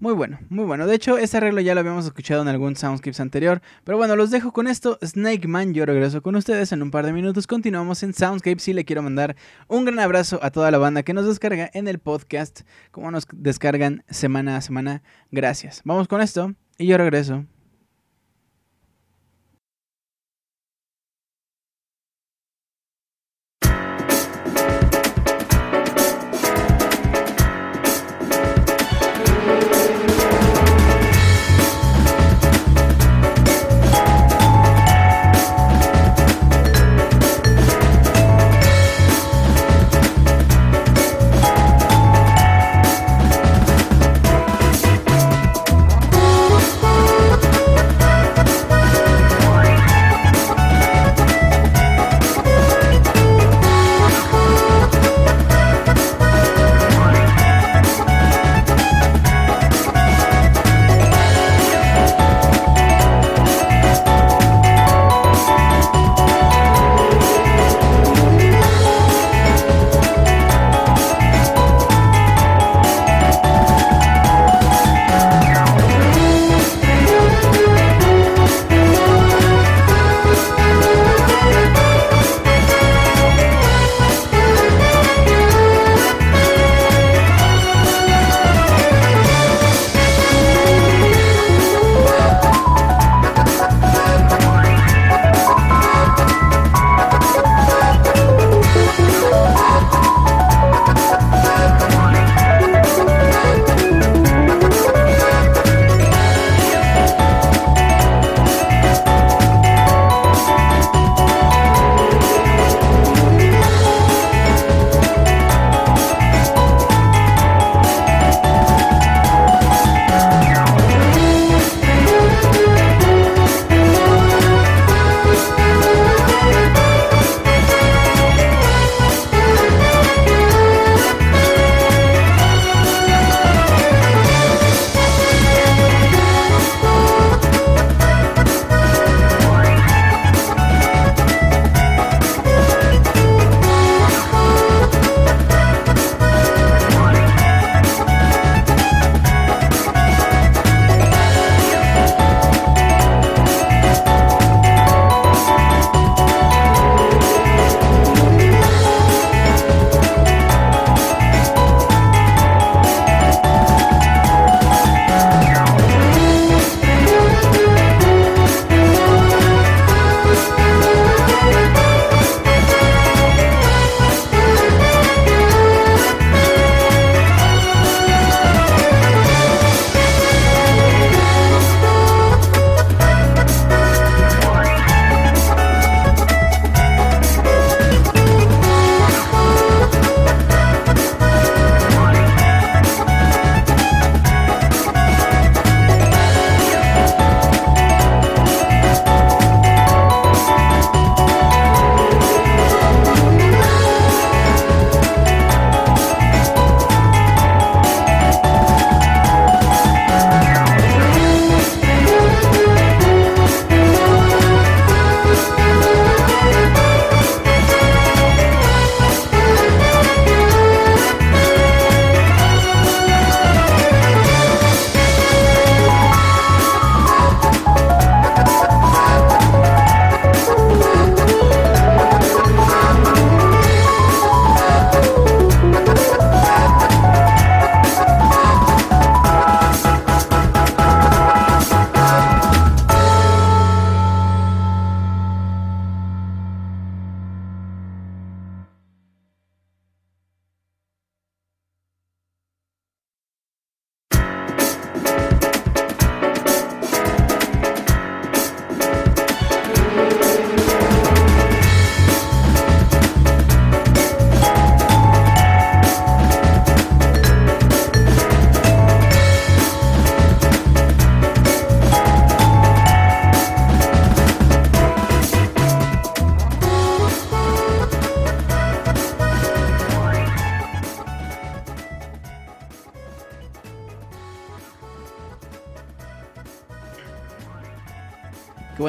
[0.01, 0.87] muy bueno, muy bueno.
[0.87, 3.61] De hecho, este arreglo ya lo habíamos escuchado en algún Soundscapes anterior.
[3.83, 4.97] Pero bueno, los dejo con esto.
[5.05, 7.49] Snake Man, yo regreso con ustedes en un par de minutos.
[7.49, 9.35] Continuamos en Soundscapes y le quiero mandar
[9.67, 12.61] un gran abrazo a toda la banda que nos descarga en el podcast,
[12.93, 15.03] como nos descargan semana a semana.
[15.33, 15.83] Gracias.
[15.85, 17.45] Vamos con esto y yo regreso.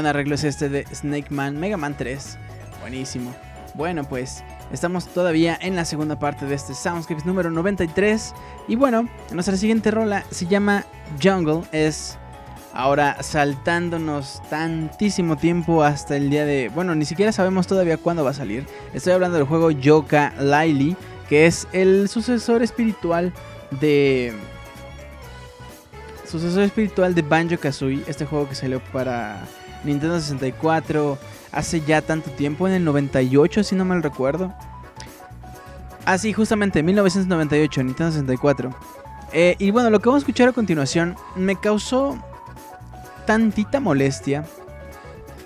[0.10, 2.38] Arreglo es este de Snake Man, Mega Man 3.
[2.82, 3.34] Buenísimo.
[3.76, 8.34] Bueno, pues estamos todavía en la segunda parte de este Soundscapes número 93.
[8.68, 10.86] Y bueno, nuestra siguiente rola se llama
[11.22, 11.62] Jungle.
[11.72, 12.18] Es
[12.74, 16.70] ahora saltándonos tantísimo tiempo hasta el día de...
[16.70, 18.66] Bueno, ni siquiera sabemos todavía cuándo va a salir.
[18.94, 20.96] Estoy hablando del juego Yoka Laili,
[21.28, 23.34] que es el sucesor espiritual
[23.80, 24.34] de...
[26.26, 29.48] Sucesor espiritual de Banjo Kazooie, este juego que salió para
[29.84, 31.18] Nintendo 64
[31.52, 34.54] hace ya tanto tiempo, en el 98 si no mal recuerdo.
[36.06, 38.76] Ah, sí, justamente, 1998, Nintendo 64.
[39.32, 42.18] Eh, y bueno, lo que vamos a escuchar a continuación me causó
[43.26, 44.46] tantita molestia.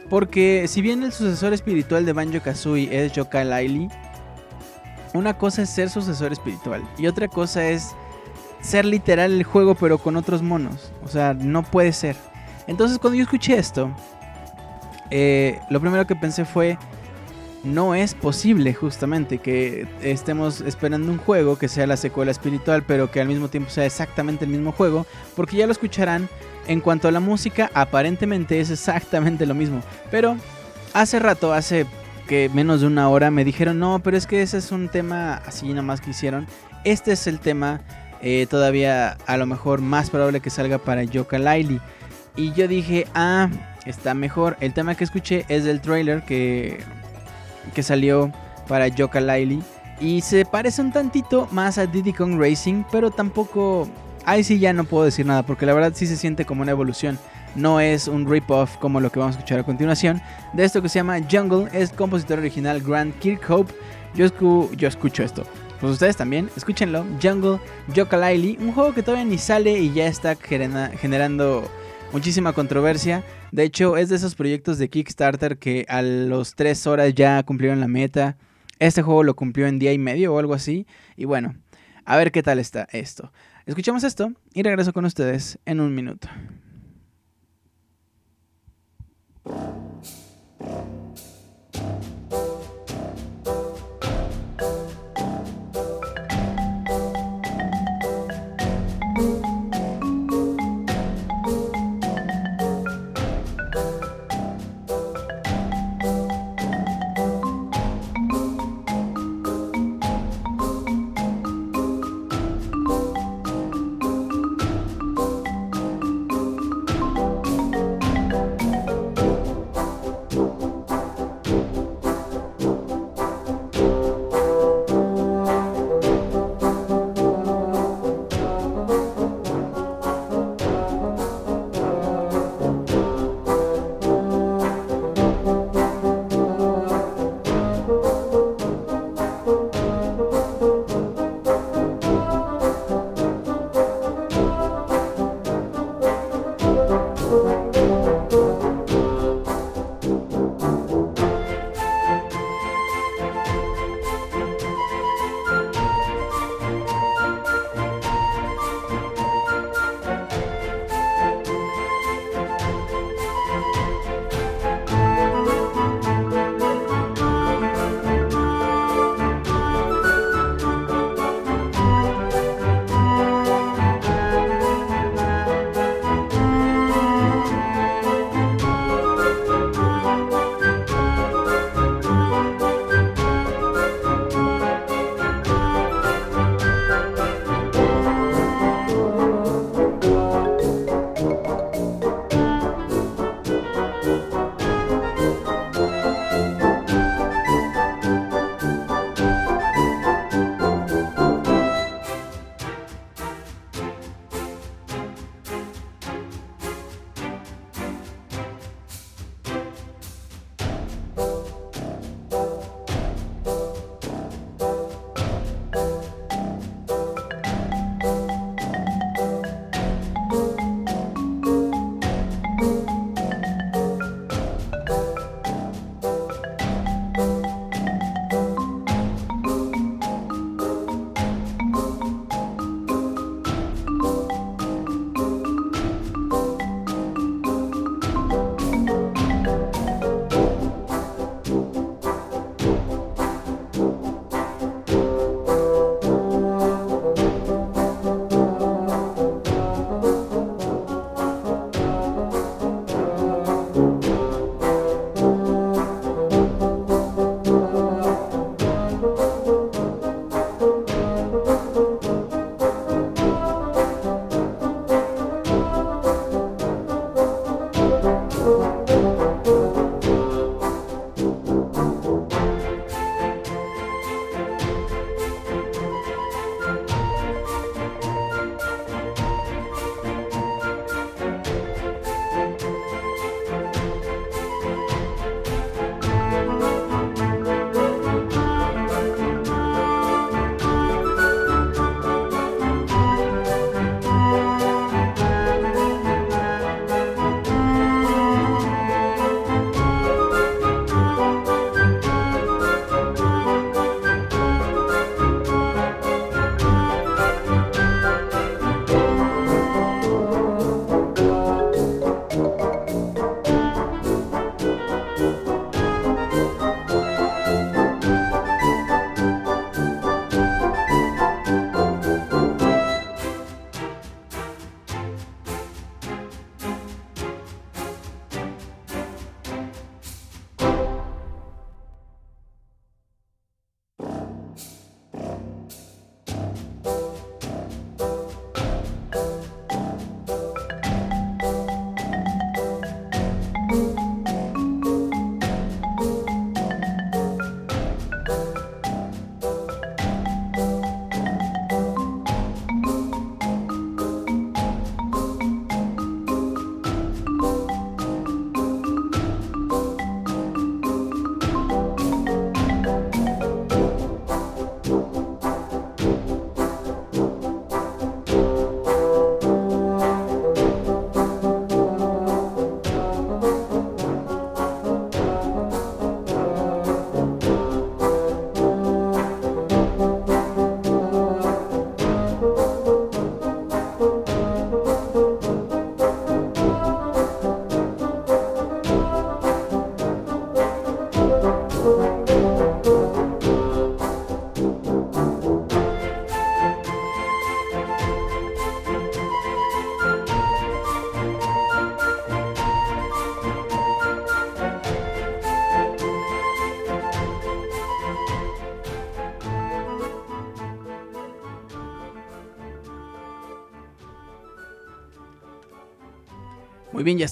[0.10, 3.90] Porque si bien el sucesor espiritual de Banjo Kazooie es Yoka Laili,
[5.14, 7.96] una cosa es ser sucesor espiritual y otra cosa es
[8.62, 10.92] ser literal el juego pero con otros monos.
[11.04, 12.16] O sea, no puede ser.
[12.68, 13.92] Entonces cuando yo escuché esto,
[15.12, 16.78] eh, lo primero que pensé fue,
[17.64, 23.10] no es posible justamente que estemos esperando un juego que sea la secuela espiritual, pero
[23.10, 25.06] que al mismo tiempo sea exactamente el mismo juego,
[25.36, 26.28] porque ya lo escucharán,
[26.68, 29.82] en cuanto a la música, aparentemente es exactamente lo mismo,
[30.12, 30.38] pero
[30.94, 31.86] hace rato, hace
[32.28, 35.36] que menos de una hora, me dijeron, no, pero es que ese es un tema
[35.46, 36.48] así nada más que hicieron,
[36.86, 37.82] este es el tema
[38.22, 41.82] eh, todavía a lo mejor más probable que salga para Yoka Laili.
[42.38, 43.50] Y yo dije, ah,
[43.86, 44.58] está mejor.
[44.60, 46.80] El tema que escuché es del trailer que,
[47.74, 48.32] que salió
[48.68, 49.62] para Yoka Laili.
[50.00, 53.88] Y se parece un tantito más a Diddy Kong Racing, pero tampoco...
[54.26, 56.72] Ahí sí ya no puedo decir nada, porque la verdad sí se siente como una
[56.72, 57.20] evolución.
[57.56, 60.22] No es un rip-off como lo que vamos a escuchar a continuación.
[60.54, 63.74] De esto que se llama Jungle, es compositor original Grant Kirkhope.
[64.16, 64.28] Yo,
[64.76, 65.44] yo escucho esto.
[65.82, 67.06] Pues ustedes también, escúchenlo.
[67.22, 67.60] Jungle,
[67.94, 71.70] Yoka Laili, un juego que todavía ni sale y ya está generando
[72.14, 73.24] muchísima controversia.
[73.54, 77.80] De hecho, es de esos proyectos de Kickstarter que a los 3 horas ya cumplieron
[77.80, 78.36] la meta.
[78.80, 80.88] Este juego lo cumplió en día y medio o algo así.
[81.16, 81.54] Y bueno,
[82.04, 83.32] a ver qué tal está esto.
[83.68, 86.30] Escuchamos esto y regreso con ustedes en un minuto.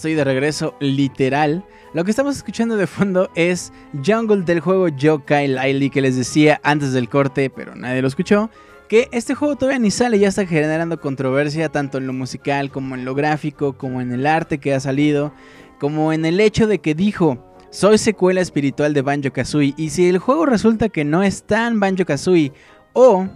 [0.01, 1.63] Estoy de regreso, literal.
[1.93, 3.71] Lo que estamos escuchando de fondo es
[4.03, 8.49] Jungle del juego Yokai Laili que les decía antes del corte, pero nadie lo escuchó.
[8.89, 12.95] Que este juego todavía ni sale, ya está generando controversia tanto en lo musical como
[12.95, 15.33] en lo gráfico, como en el arte que ha salido,
[15.79, 19.75] como en el hecho de que dijo, soy secuela espiritual de Banjo Kazooie.
[19.77, 22.53] Y si el juego resulta que no es tan Banjo Kazooie,
[22.93, 23.27] o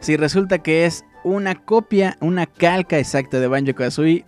[0.00, 4.26] si resulta que es una copia, una calca exacta de Banjo Kazooie,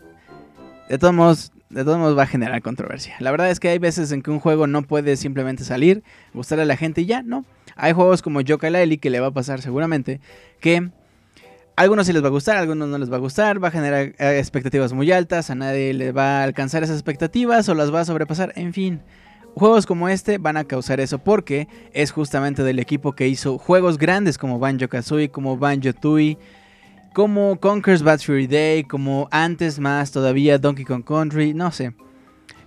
[0.89, 3.15] de todos modos, de todos modos va a generar controversia.
[3.21, 6.03] La verdad es que hay veces en que un juego no puede simplemente salir,
[6.35, 7.45] gustarle a la gente y ya, no.
[7.77, 10.21] Hay juegos como Yokai Laili que le va a pasar seguramente
[10.61, 10.91] que
[11.77, 13.69] a algunos sí les va a gustar, a algunos no les va a gustar, va
[13.69, 17.75] a generar eh, expectativas muy altas, a nadie le va a alcanzar esas expectativas o
[17.75, 19.01] las va a sobrepasar, en fin.
[19.55, 23.99] Juegos como este van a causar eso porque es justamente del equipo que hizo juegos
[23.99, 26.39] grandes como Banjo Kazooie, como Banjo Tooie,
[27.21, 31.95] como Conker's Bad Fury Day, como antes más todavía Donkey Kong Country, no sé.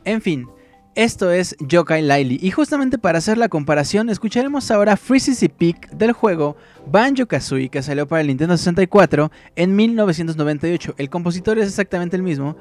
[0.06, 0.48] En fin,
[0.94, 6.12] esto es Yokai Laili y justamente para hacer la comparación escucharemos ahora Freezy Peak del
[6.12, 6.56] juego
[6.86, 10.94] Banjo Kazooie que salió para el Nintendo 64 en 1998.
[11.00, 12.56] El compositor es exactamente el mismo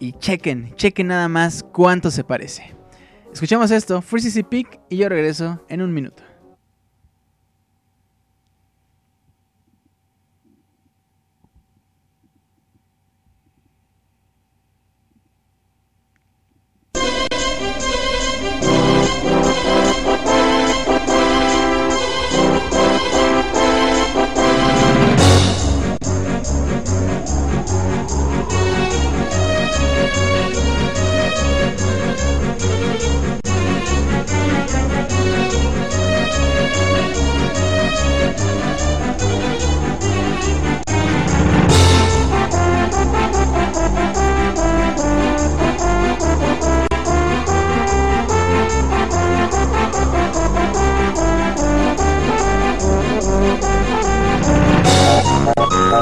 [0.00, 2.74] y chequen, chequen nada más cuánto se parece.
[3.32, 6.31] Escuchamos esto, Freezy Peak y yo regreso en un minuto.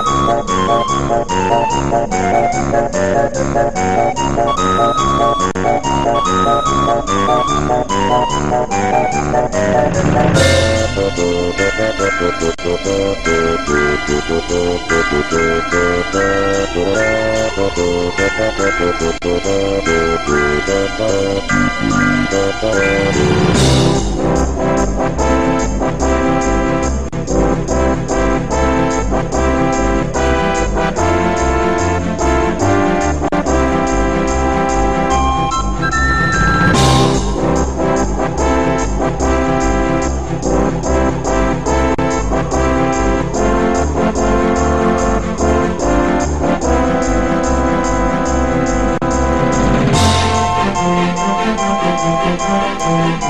[52.85, 53.23] bien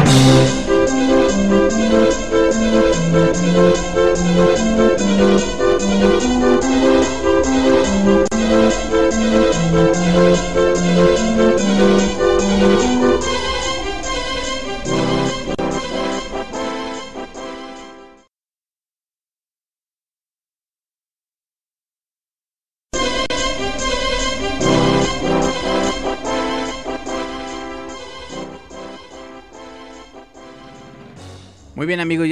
[0.00, 0.75] amigos,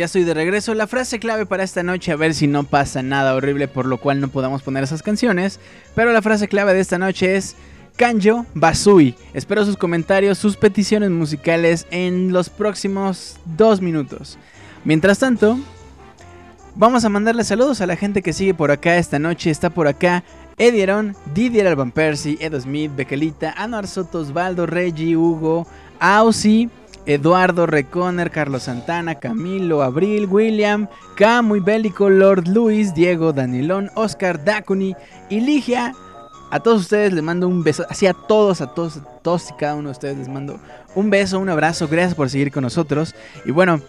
[0.04, 0.74] ya estoy de regreso.
[0.74, 3.96] La frase clave para esta noche, a ver si no pasa nada horrible por lo
[3.96, 5.60] cual no podamos poner esas canciones.
[5.94, 7.56] Pero la frase clave de esta noche es
[7.96, 9.14] Kanjo Basui.
[9.32, 14.36] Espero sus comentarios, sus peticiones musicales en los próximos dos minutos.
[14.84, 15.58] Mientras tanto,
[16.74, 19.48] vamos a mandarle saludos a la gente que sigue por acá esta noche.
[19.48, 20.22] Está por acá
[20.58, 25.66] Edieron, Didier Alban Percy, Edo Smith, Bequelita, Anuar Soto, Osvaldo, Reggie, Hugo,
[25.98, 26.68] Ausi.
[27.06, 34.94] Eduardo Reconer, Carlos Santana, Camilo, Abril, William, Camuy Bélico, Lord Luis, Diego, Danilón, Oscar, Dacuni
[35.28, 35.94] y Ligia.
[36.50, 39.54] A todos ustedes les mando un beso, así a todos, a todos, a todos y
[39.54, 40.58] cada uno de ustedes les mando
[40.94, 43.14] un beso, un abrazo, gracias por seguir con nosotros.
[43.44, 43.80] Y bueno,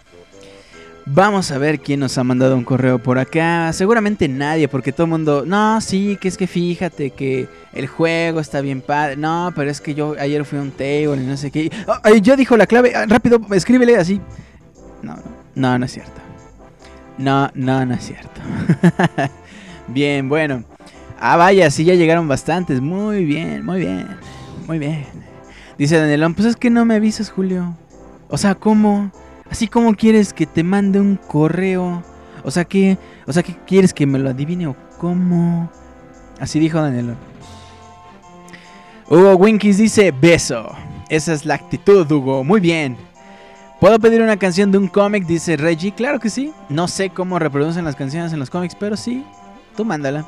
[1.08, 3.72] Vamos a ver quién nos ha mandado un correo por acá.
[3.72, 5.44] Seguramente nadie, porque todo el mundo.
[5.46, 9.16] No, sí, que es que fíjate que el juego está bien padre.
[9.16, 11.70] No, pero es que yo ayer fui a un table y no sé qué.
[11.86, 12.92] Oh, ya dijo la clave.
[12.96, 14.20] Ah, rápido, escríbele así.
[15.02, 15.16] No,
[15.54, 16.20] no, no es cierto.
[17.18, 18.40] No, no, no es cierto.
[19.86, 20.64] bien, bueno.
[21.20, 22.80] Ah, vaya, sí, ya llegaron bastantes.
[22.80, 24.08] Muy bien, muy bien.
[24.66, 25.06] Muy bien.
[25.78, 27.76] Dice Danielón, pues es que no me avisas, Julio.
[28.28, 29.12] O sea, ¿cómo?
[29.50, 32.02] Así como quieres que te mande un correo.
[32.44, 35.70] O sea, que, o sea, que quieres que me lo adivine o cómo?
[36.38, 37.14] Así dijo Daniel.
[39.08, 40.70] Hugo Winkies dice beso.
[41.08, 42.42] Esa es la actitud, Hugo.
[42.44, 42.96] Muy bien.
[43.80, 45.26] ¿Puedo pedir una canción de un cómic?
[45.26, 45.92] Dice Reggie.
[45.92, 46.52] Claro que sí.
[46.68, 49.24] No sé cómo reproducen las canciones en los cómics, pero sí.
[49.76, 50.24] Tú mándala.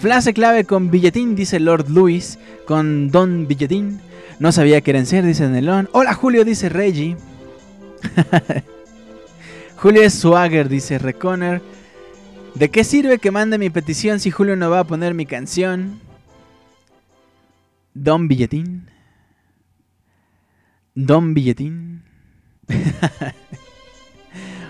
[0.00, 2.38] Frase clave con billetín, dice Lord Louis.
[2.66, 4.00] Con Don Billetín.
[4.38, 5.88] No sabía que era en ser, dice Nelón.
[5.92, 7.16] Hola Julio, dice Reggie.
[9.76, 11.62] Julio Swagger, dice Reconer.
[12.54, 16.00] ¿De qué sirve que mande mi petición si Julio no va a poner mi canción?
[17.92, 18.90] Don Billetín.
[20.94, 22.02] Don Billetín.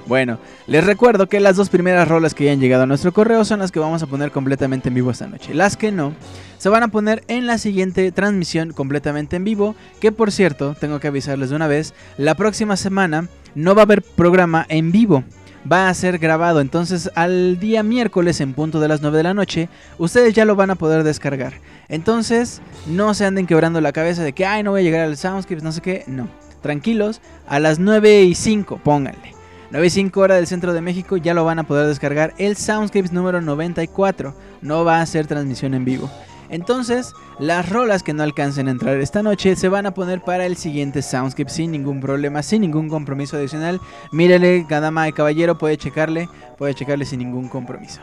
[0.06, 3.44] bueno, les recuerdo que las dos primeras rolas que ya han llegado a nuestro correo
[3.44, 5.52] son las que vamos a poner completamente en vivo esta noche.
[5.52, 6.14] Las que no,
[6.58, 9.74] se van a poner en la siguiente transmisión completamente en vivo.
[10.00, 13.84] Que por cierto, tengo que avisarles de una vez, la próxima semana no va a
[13.84, 15.24] haber programa en vivo.
[15.70, 19.34] Va a ser grabado, entonces al día miércoles en punto de las 9 de la
[19.34, 19.68] noche,
[19.98, 21.54] ustedes ya lo van a poder descargar.
[21.88, 25.16] Entonces, no se anden quebrando la cabeza de que, ay, no voy a llegar al
[25.16, 26.04] Soundscapes, no sé qué.
[26.06, 26.28] No,
[26.62, 29.35] tranquilos, a las 9 y 5, pónganle.
[29.70, 32.56] 9 y 5 hora del centro de México ya lo van a poder descargar el
[32.56, 34.34] Soundscapes número 94.
[34.62, 36.10] No va a ser transmisión en vivo.
[36.48, 40.46] Entonces, las rolas que no alcancen a entrar esta noche se van a poner para
[40.46, 43.80] el siguiente Soundscape sin ningún problema, sin ningún compromiso adicional.
[44.12, 48.00] Mírele, dama y caballero, puede checarle, puede checarle sin ningún compromiso.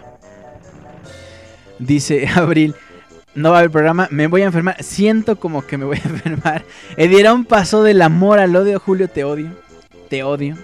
[1.79, 2.75] Dice Abril,
[3.35, 6.07] no va a haber programa, me voy a enfermar, siento como que me voy a
[6.09, 6.65] enfermar.
[7.33, 9.51] un paso del amor al odio, Julio, te odio,
[10.09, 10.57] te odio.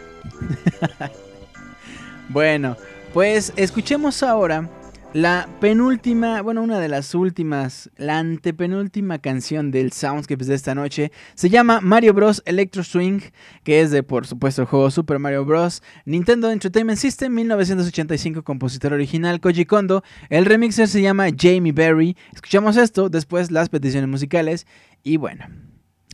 [2.30, 2.78] bueno,
[3.14, 4.70] pues escuchemos ahora
[5.14, 11.12] la penúltima, bueno, una de las últimas, la antepenúltima canción del Soundscapes de esta noche
[11.34, 12.44] se llama Mario Bros.
[12.46, 13.20] Electro Swing,
[13.64, 15.82] que es de, por supuesto, el juego Super Mario Bros.
[16.06, 20.04] Nintendo Entertainment System 1985, compositor original Koji Kondo.
[20.30, 22.16] El remixer se llama Jamie Berry.
[22.32, 24.68] Escuchamos esto, después las peticiones musicales
[25.02, 25.48] y bueno,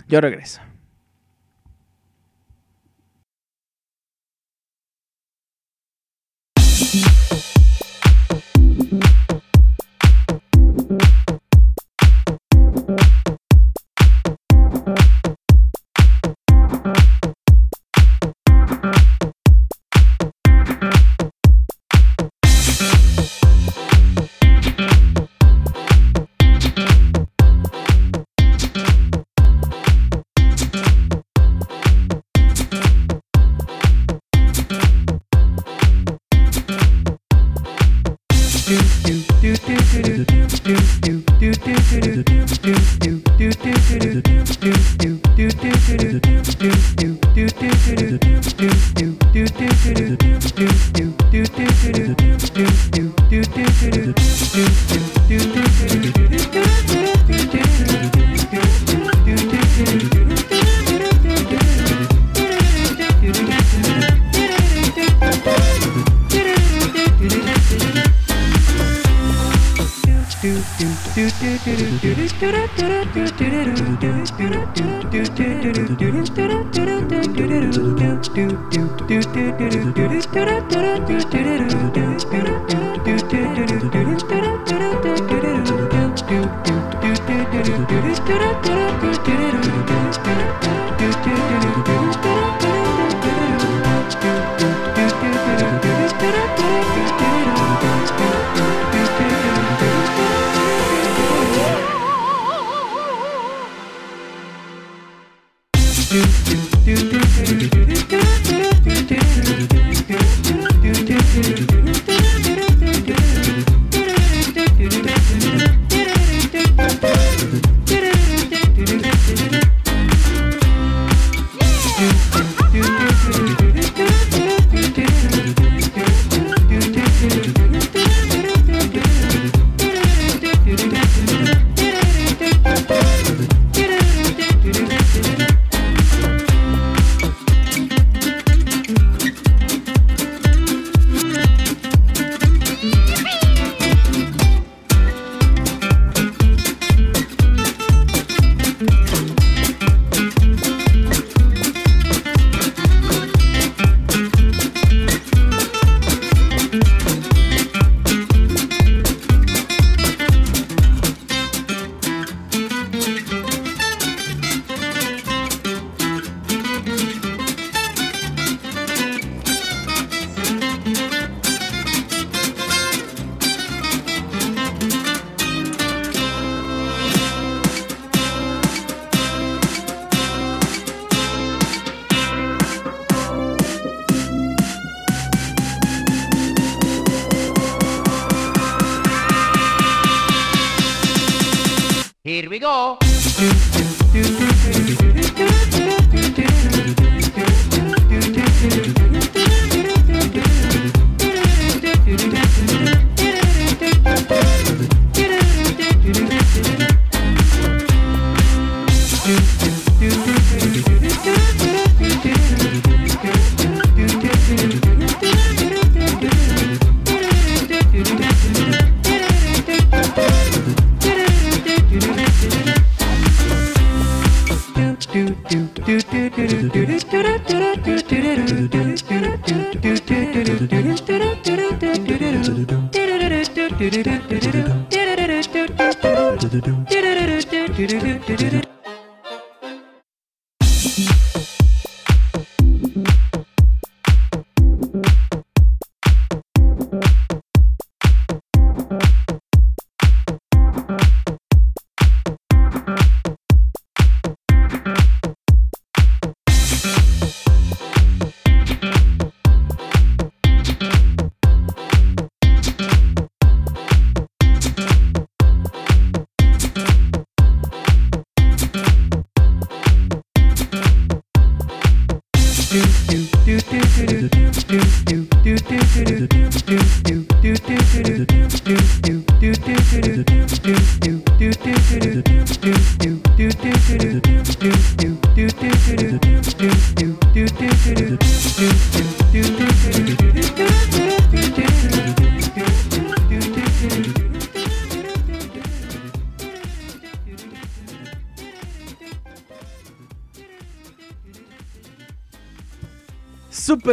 [0.08, 0.62] yo regreso.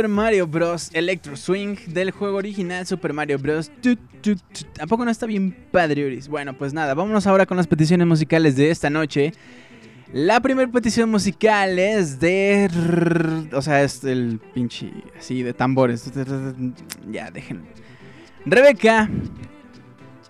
[0.02, 0.90] Super Mario Bros.
[0.94, 3.70] Electro Swing del juego original Super Mario Bros.
[3.80, 4.80] Tut, tut, tut.
[4.80, 6.26] ¿A poco no está bien padre, Uris?
[6.26, 9.32] Bueno, pues nada, vámonos ahora con las peticiones musicales de esta noche.
[10.12, 12.68] La primera petición musical es de...
[13.52, 14.90] O sea, es el pinche...
[15.16, 16.10] Así, de tambores.
[17.08, 17.68] Ya, déjenme.
[18.44, 19.08] Rebeca,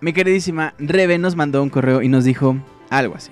[0.01, 2.57] mi queridísima Rebe, nos mandó un correo y nos dijo
[2.91, 3.31] algo así.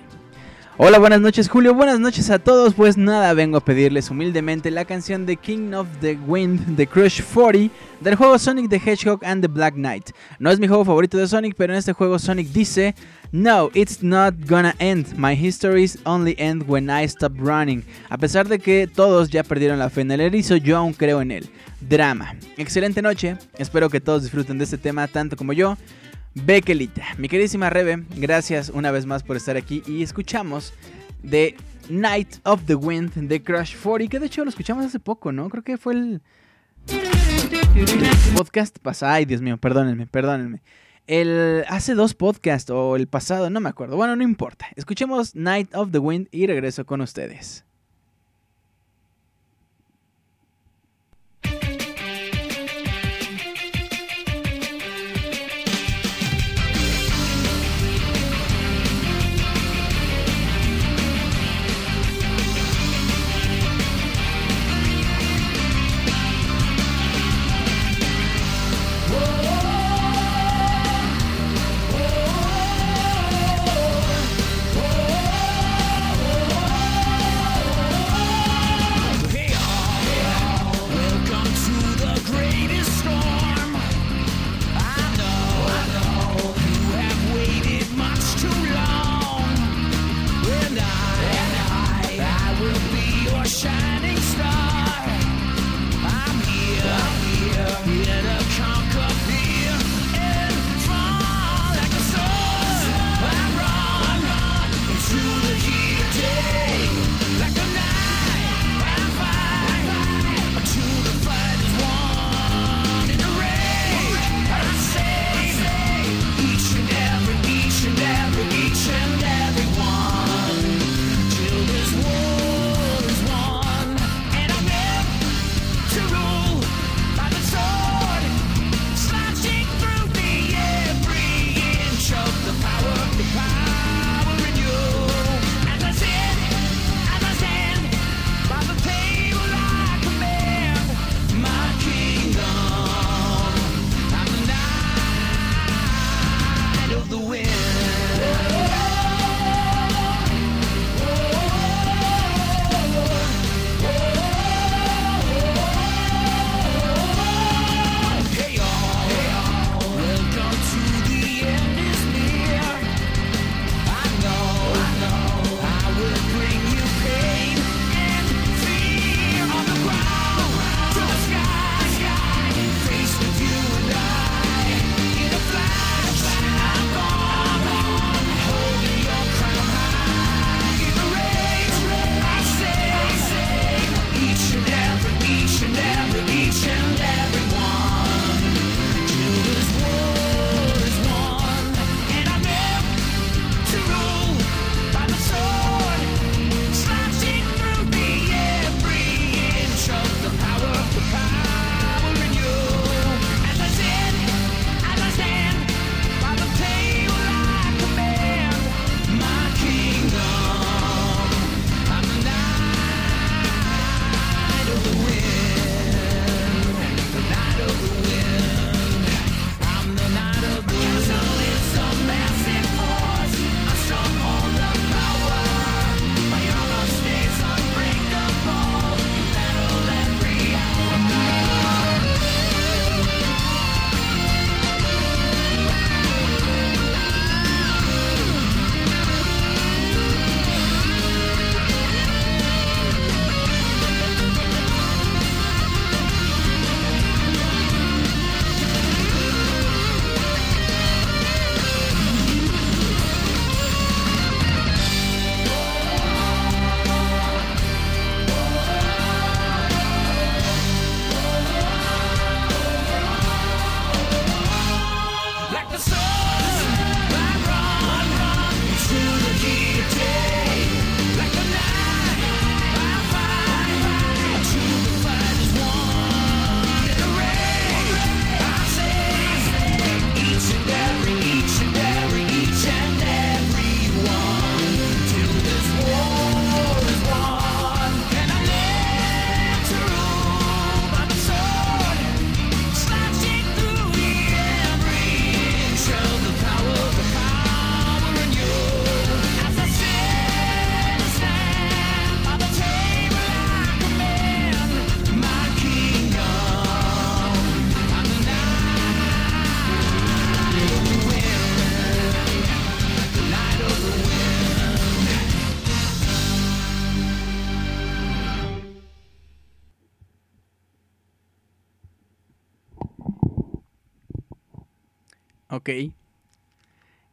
[0.78, 2.72] Hola, buenas noches Julio, buenas noches a todos.
[2.72, 7.20] Pues nada, vengo a pedirles humildemente la canción de King of the Wind de Crush
[7.22, 10.12] 40 del juego Sonic the Hedgehog and the Black Knight.
[10.38, 12.94] No es mi juego favorito de Sonic, pero en este juego Sonic dice,
[13.32, 15.14] No, it's not gonna end.
[15.18, 17.84] My histories only end when I stop running.
[18.08, 21.20] A pesar de que todos ya perdieron la fe en el erizo, yo aún creo
[21.20, 21.50] en él.
[21.82, 22.34] Drama.
[22.56, 25.76] Excelente noche, espero que todos disfruten de este tema tanto como yo.
[26.34, 27.04] Bekelita.
[27.18, 30.72] Mi queridísima Rebe, gracias una vez más por estar aquí y escuchamos
[31.22, 31.56] de
[31.88, 35.48] Night of the Wind de Crush 40, que de hecho lo escuchamos hace poco, ¿no?
[35.50, 36.22] Creo que fue el
[38.36, 39.12] podcast pasado.
[39.12, 40.62] Ay, Dios mío, perdónenme, perdónenme.
[41.06, 43.96] El hace dos podcasts o el pasado, no me acuerdo.
[43.96, 44.68] Bueno, no importa.
[44.76, 47.64] Escuchemos Night of the Wind y regreso con ustedes.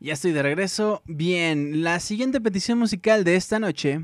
[0.09, 1.03] Ya estoy de regreso.
[1.05, 4.01] Bien, la siguiente petición musical de esta noche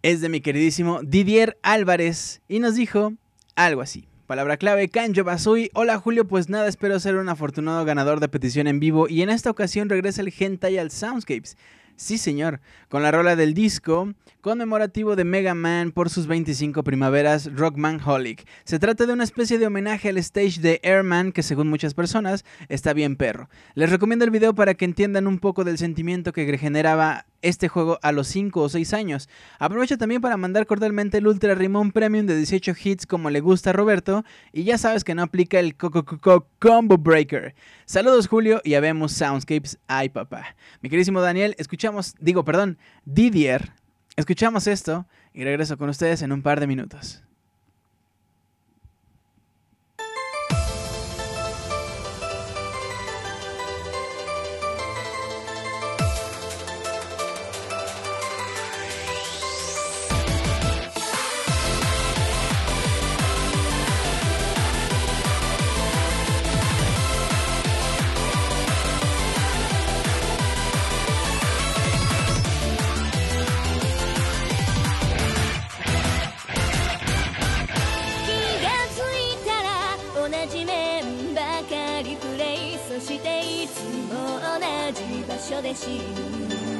[0.00, 3.12] es de mi queridísimo Didier Álvarez y nos dijo
[3.54, 4.08] algo así.
[4.26, 5.70] Palabra clave, Kanjo Basui.
[5.74, 9.28] Hola Julio, pues nada, espero ser un afortunado ganador de petición en vivo y en
[9.28, 11.58] esta ocasión regresa el Hentai al Soundscapes.
[11.96, 12.60] Sí, señor,
[12.90, 14.12] con la rola del disco
[14.42, 18.46] conmemorativo de Mega Man por sus 25 primaveras Rockman Holic.
[18.64, 22.44] Se trata de una especie de homenaje al stage de Airman que según muchas personas
[22.68, 23.48] está bien perro.
[23.74, 27.98] Les recomiendo el video para que entiendan un poco del sentimiento que generaba este juego
[28.02, 29.28] a los 5 o 6 años.
[29.58, 33.70] Aprovecho también para mandar cordialmente el Ultra Rimón Premium de 18 hits como le gusta
[33.70, 35.90] a Roberto y ya sabes que no aplica el co
[36.58, 37.54] Combo Breaker.
[37.84, 39.78] Saludos Julio y habemos Soundscapes.
[39.86, 40.56] Ay papá.
[40.80, 43.72] Mi queridísimo Daniel, escuchamos, digo perdón, Didier
[44.16, 45.04] Escuchamos esto
[45.34, 47.22] y regreso con ustedes en un par de minutos.
[85.46, 86.75] 緒でし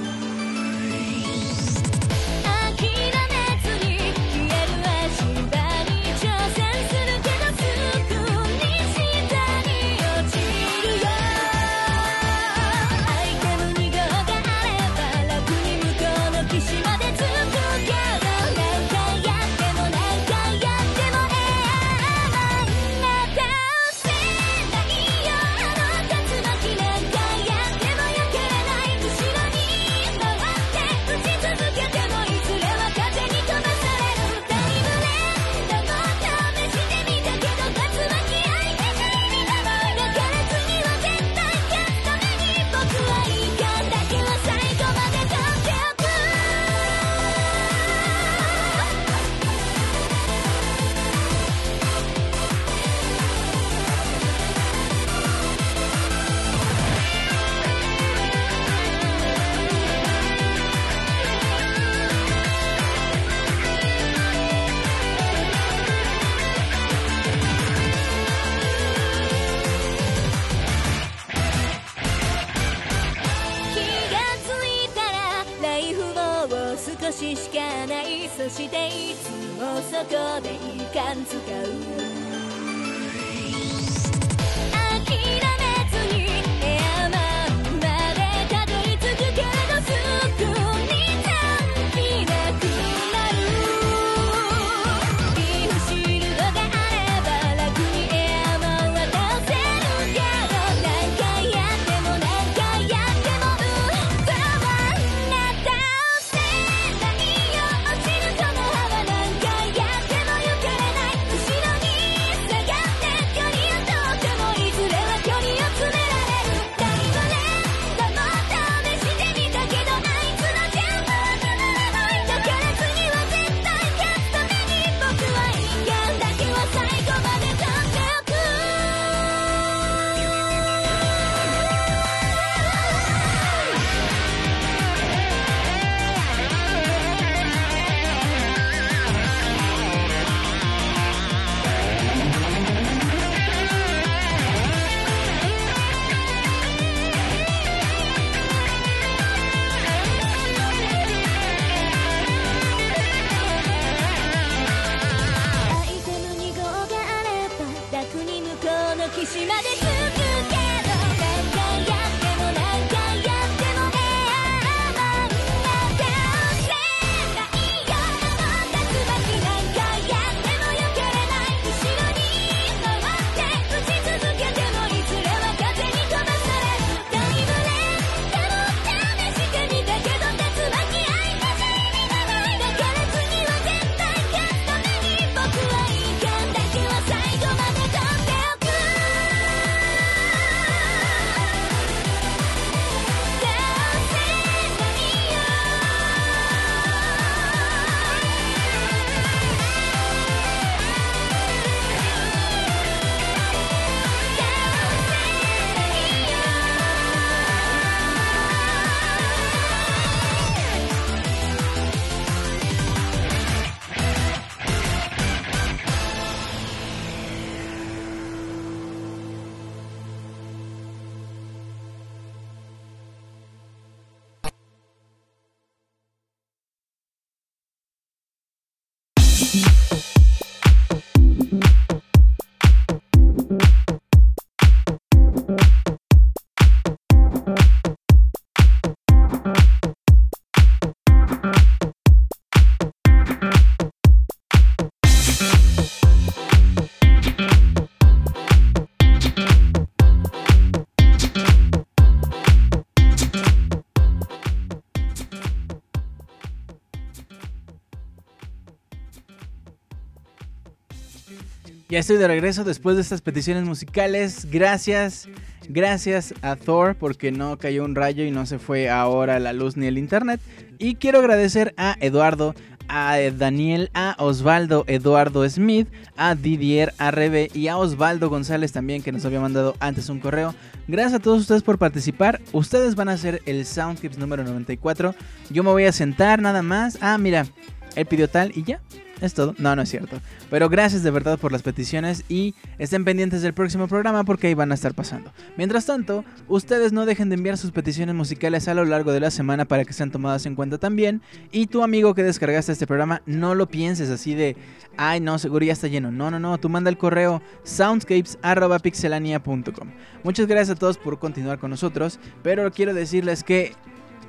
[261.97, 264.49] Estoy de regreso después de estas peticiones musicales.
[264.51, 265.31] Gracias,
[265.67, 269.79] gracias a Thor porque no cayó un rayo y no se fue ahora la luz
[269.79, 270.39] ni el internet.
[270.79, 272.55] Y quiero agradecer a Eduardo,
[272.87, 279.11] a Daniel, a Osvaldo Eduardo Smith, a Didier Arrebe y a Osvaldo González también que
[279.11, 280.55] nos había mandado antes un correo.
[280.89, 282.43] Gracias a todos ustedes por participar.
[282.53, 285.15] Ustedes van a ser el Soundtips número 94.
[285.49, 286.99] Yo me voy a sentar nada más.
[287.01, 287.47] Ah, mira,
[287.95, 288.83] él pidió tal y ya.
[289.21, 289.55] Es todo.
[289.59, 290.21] No, no es cierto.
[290.51, 294.55] Pero gracias de verdad por las peticiones y estén pendientes del próximo programa porque ahí
[294.55, 295.33] van a estar pasando.
[295.57, 299.31] Mientras tanto, ustedes no dejen de enviar sus peticiones musicales a lo largo de la
[299.31, 301.23] semana para que sean tomadas en cuenta también.
[301.51, 304.55] Y tu amigo que descargaste este programa, no lo pienses así de,
[304.99, 306.13] ay no, seguro ya está lleno.
[306.13, 309.89] No, no, no, tú manda el correo soundscapes.pixelania.com.
[310.25, 313.73] Muchas gracias a todos por continuar con nosotros, pero quiero decirles que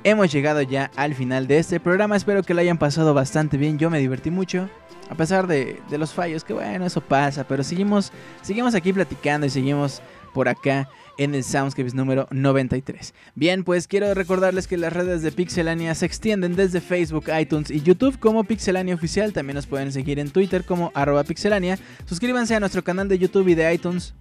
[0.04, 2.16] hemos llegado ya al final de este programa.
[2.16, 3.78] Espero que lo hayan pasado bastante bien.
[3.78, 4.68] Yo me divertí mucho.
[5.10, 7.46] A pesar de, los fallos, que bueno, eso pasa.
[7.46, 8.12] Pero seguimos,
[8.42, 10.02] seguimos aquí platicando y seguimos
[10.34, 13.14] por acá en el Soundscapes número 93.
[13.34, 17.80] Bien, pues quiero recordarles que las redes de Pixelania se extienden desde Facebook, iTunes y
[17.80, 19.32] YouTube como Pixelania Oficial.
[19.32, 21.78] También nos pueden seguir en Twitter como arroba pixelania.
[22.06, 24.14] Suscríbanse a nuestro canal de YouTube y de iTunes.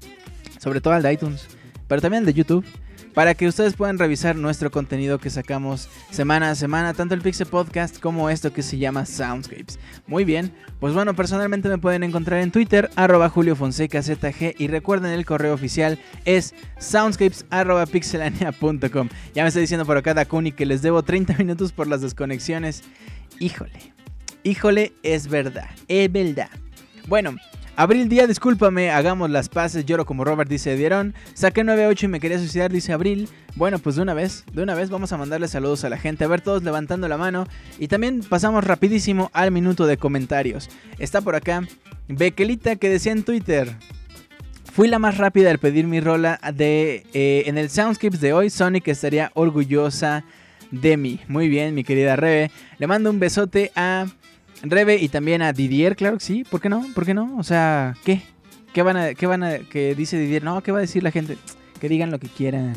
[0.60, 1.48] Sobre todo al de iTunes.
[1.88, 2.66] Pero también al de YouTube
[3.18, 7.48] para que ustedes puedan revisar nuestro contenido que sacamos semana a semana, tanto el Pixel
[7.48, 9.80] Podcast como esto que se llama Soundscapes.
[10.06, 14.68] Muy bien, pues bueno, personalmente me pueden encontrar en Twitter, arroba Julio Fonseca ZG, y
[14.68, 19.10] recuerden el correo oficial es soundscapes.pixelania.com.
[19.34, 22.84] Ya me está diciendo por acá Dakuni que les debo 30 minutos por las desconexiones.
[23.40, 23.94] Híjole,
[24.44, 26.52] híjole, es verdad, es verdad.
[27.08, 27.36] Bueno,
[27.80, 31.14] Abril día, discúlpame, hagamos las paces, lloro como Robert, dice Dieron.
[31.36, 33.30] Saqué 9-8 y me quería suicidar, dice Abril.
[33.54, 36.24] Bueno, pues de una vez, de una vez vamos a mandarle saludos a la gente.
[36.24, 37.46] A ver, todos levantando la mano.
[37.78, 40.72] Y también pasamos rapidísimo al minuto de comentarios.
[40.98, 41.68] Está por acá
[42.08, 43.76] Bequelita que decía en Twitter.
[44.74, 48.50] Fui la más rápida al pedir mi rola de eh, en el Soundscapes de hoy.
[48.50, 50.26] Sonic estaría orgullosa
[50.72, 51.20] de mí.
[51.28, 52.50] Muy bien, mi querida Rebe.
[52.80, 54.08] Le mando un besote a
[54.64, 56.44] Rebe y también a Didier, claro que sí.
[56.44, 56.86] ¿Por qué no?
[56.94, 57.38] ¿Por qué no?
[57.38, 58.22] O sea, ¿qué?
[58.74, 60.44] ¿Qué van a, qué van a, que dice Didier?
[60.44, 61.38] No, ¿qué va a decir la gente?
[61.80, 62.74] Que digan lo que quieran.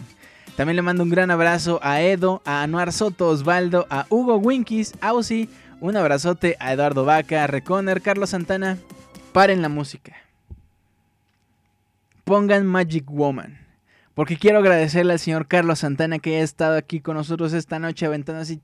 [0.56, 4.94] También le mando un gran abrazo a Edo, a Anuar Soto, Osvaldo, a Hugo Winkis,
[5.00, 5.48] Ausi.
[5.80, 8.76] Un abrazote a Eduardo Vaca, a Reconer, Carlos Santana.
[9.32, 10.14] Paren la música.
[12.24, 13.59] Pongan Magic Woman.
[14.20, 18.04] Porque quiero agradecerle al señor Carlos Santana que haya estado aquí con nosotros esta noche
[18.04, 18.60] aventando así.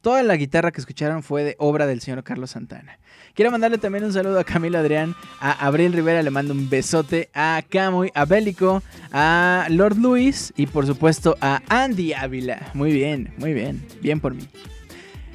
[0.00, 2.98] Toda la guitarra que escucharon fue de obra del señor Carlos Santana.
[3.34, 7.30] Quiero mandarle también un saludo a Camilo Adrián, a Abril Rivera, le mando un besote,
[7.34, 8.82] a Camuy, a Bélico,
[9.12, 12.72] a Lord Luis y por supuesto a Andy Ávila.
[12.74, 14.48] Muy bien, muy bien, bien por mí.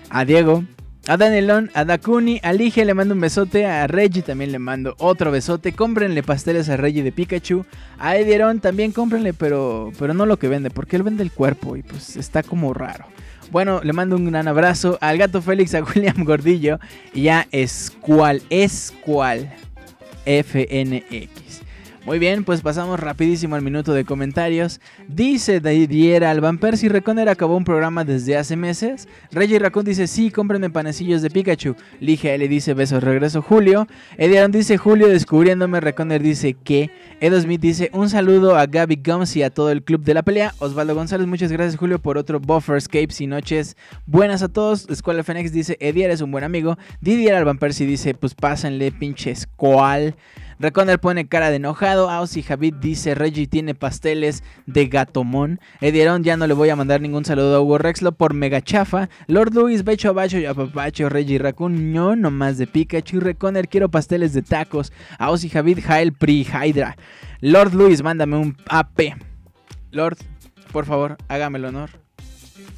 [0.10, 0.66] A Diego,
[1.10, 4.94] a Danielón, a Dakuni, a Lige le mando un besote, a Reggie también le mando
[5.00, 5.74] otro besote.
[5.74, 7.66] Cómprenle pasteles a Reggie de Pikachu.
[7.98, 11.76] A Edieron también cómprenle, pero, pero no lo que vende, porque él vende el cuerpo
[11.76, 13.06] y pues está como raro.
[13.50, 16.80] Bueno, le mando un gran abrazo al gato Félix, a William Gordillo
[17.12, 19.52] y a Escual, Escual
[20.28, 21.49] FNX.
[22.10, 24.82] Muy bien, pues pasamos rapidísimo al minuto de comentarios.
[25.08, 29.08] Dice Didier Alban Percy Reconer acabó un programa desde hace meses.
[29.32, 31.76] Reggie Raccoon dice sí, cómprenme panecillos de Pikachu.
[32.00, 33.86] Lige le dice besos, regreso Julio.
[34.18, 35.82] Ediaron dice Julio descubriéndome.
[35.82, 36.90] Reconer dice que.
[37.22, 40.24] Edo Smith dice un saludo a Gaby Gums y a todo el club de la
[40.24, 40.56] pelea.
[40.58, 43.78] Osvaldo González, muchas gracias Julio por otro Bufferscapes y noches
[44.08, 44.90] buenas a todos.
[44.90, 46.76] Escuela Fénix dice Edier es un buen amigo.
[47.02, 50.16] Didier Alban Percy dice pues pásenle pinches cual.
[50.60, 52.10] Reconer pone cara de enojado.
[52.10, 55.60] Aussie Javid dice: Reggie tiene pasteles de gatomón.
[55.80, 59.10] Edieron, ya no le voy a mandar ningún saludo a Hugo Rexlo por mega chafa.
[59.28, 63.22] Lord Luis, Becho Bacho y Apapacho, Reggie Raccoon, no nomás de Pikachu.
[63.22, 64.92] Reconer, quiero pasteles de tacos.
[65.18, 66.98] Aussie Javid, Jael Pri, Hydra.
[67.40, 69.16] Lord Luis, mándame un AP.
[69.92, 70.18] Lord,
[70.74, 71.90] por favor, hágame el honor.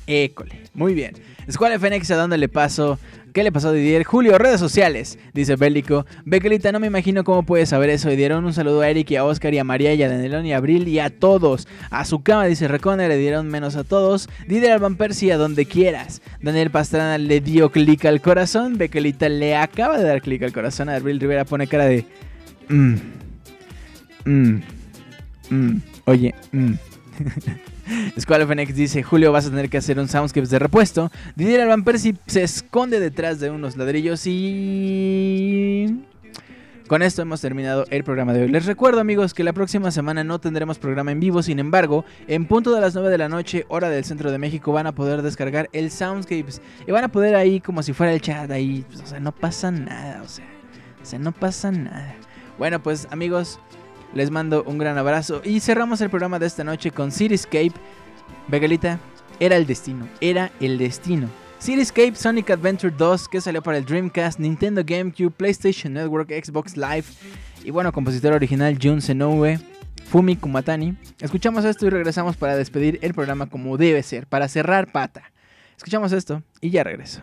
[0.07, 0.61] École.
[0.73, 1.15] Muy bien.
[1.47, 2.99] Escuela FNX, ¿a dónde le paso?
[3.33, 4.03] ¿Qué le pasó a Didier?
[4.03, 6.05] Julio, redes sociales, dice Bélico.
[6.25, 8.11] Bequelita, no me imagino cómo puedes saber eso.
[8.11, 10.45] Y dieron un saludo a Eric y a Oscar y a María y a Danielón
[10.45, 11.67] y a Abril y a todos.
[11.89, 14.27] A su cama, dice Reconer, le dieron menos a todos.
[14.47, 16.21] Didier Alban Percy, a donde quieras.
[16.41, 18.77] Daniel Pastrana le dio clic al corazón.
[18.77, 20.89] Bequelita le acaba de dar clic al corazón.
[20.89, 22.05] A Abril Rivera pone cara de.
[22.67, 22.95] Mmm.
[24.25, 24.61] Mmm.
[25.49, 25.77] Mmm.
[26.05, 26.35] Oye,
[28.19, 31.11] Squall FNX dice, Julio vas a tener que hacer un soundscapes de repuesto.
[31.35, 36.03] Didier Alban Percy se esconde detrás de unos ladrillos y...
[36.91, 38.49] Con esto hemos terminado el programa de hoy.
[38.49, 42.45] Les recuerdo amigos que la próxima semana no tendremos programa en vivo, sin embargo, en
[42.47, 45.21] punto de las 9 de la noche, hora del centro de México, van a poder
[45.21, 48.99] descargar el Soundscapes y van a poder ahí como si fuera el chat ahí, pues,
[49.03, 50.45] o sea, no pasa nada, o sea,
[51.01, 52.13] o sea, no pasa nada.
[52.57, 53.61] Bueno, pues amigos,
[54.13, 57.73] les mando un gran abrazo y cerramos el programa de esta noche con Cityscape.
[58.47, 58.99] Begalita,
[59.39, 61.29] era el destino, era el destino.
[61.61, 67.05] Cityscape Sonic Adventure 2 que salió para el Dreamcast, Nintendo GameCube, PlayStation Network, Xbox Live
[67.63, 69.59] y bueno, compositor original Jun Senoue,
[70.09, 70.97] Fumi Kumatani.
[71.19, 75.31] Escuchamos esto y regresamos para despedir el programa como debe ser, para cerrar pata.
[75.77, 77.21] Escuchamos esto y ya regreso.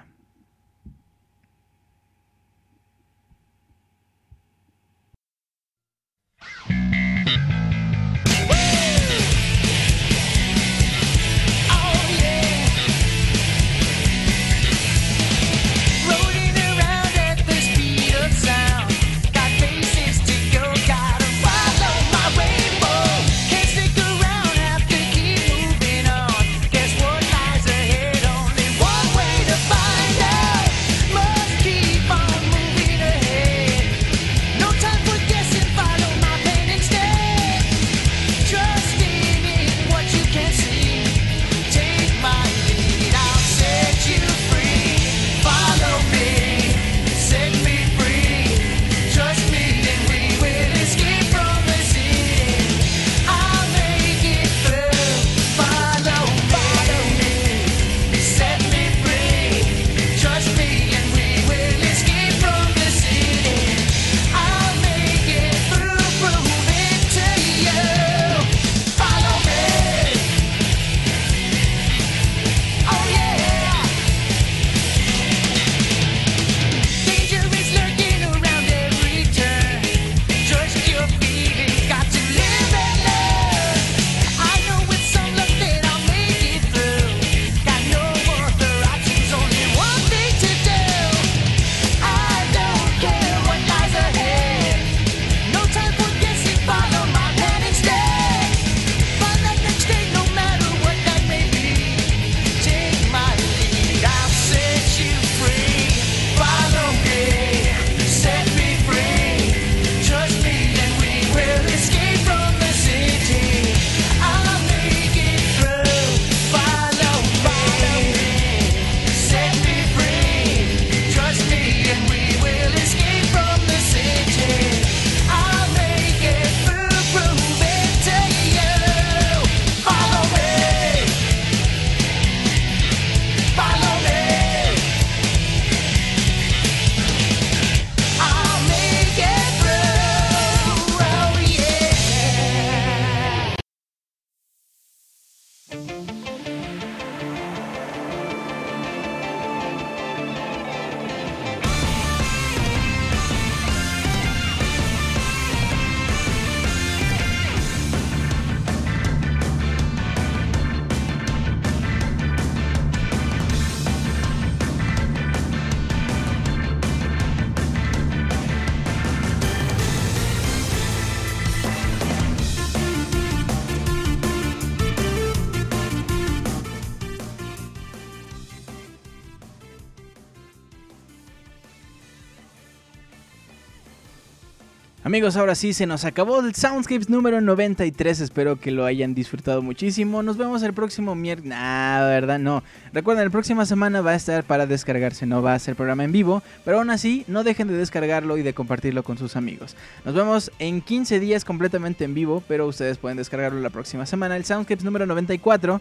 [185.19, 188.21] Amigos, ahora sí se nos acabó el Soundscapes número 93.
[188.21, 190.23] Espero que lo hayan disfrutado muchísimo.
[190.23, 191.59] Nos vemos el próximo miércoles.
[191.59, 192.39] Nah, ¿verdad?
[192.39, 192.63] No.
[192.93, 195.27] Recuerden, la próxima semana va a estar para descargarse.
[195.27, 196.41] No va a ser programa en vivo.
[196.65, 199.75] Pero aún así, no dejen de descargarlo y de compartirlo con sus amigos.
[200.05, 202.41] Nos vemos en 15 días completamente en vivo.
[202.47, 204.37] Pero ustedes pueden descargarlo la próxima semana.
[204.37, 205.81] El Soundscapes número 94.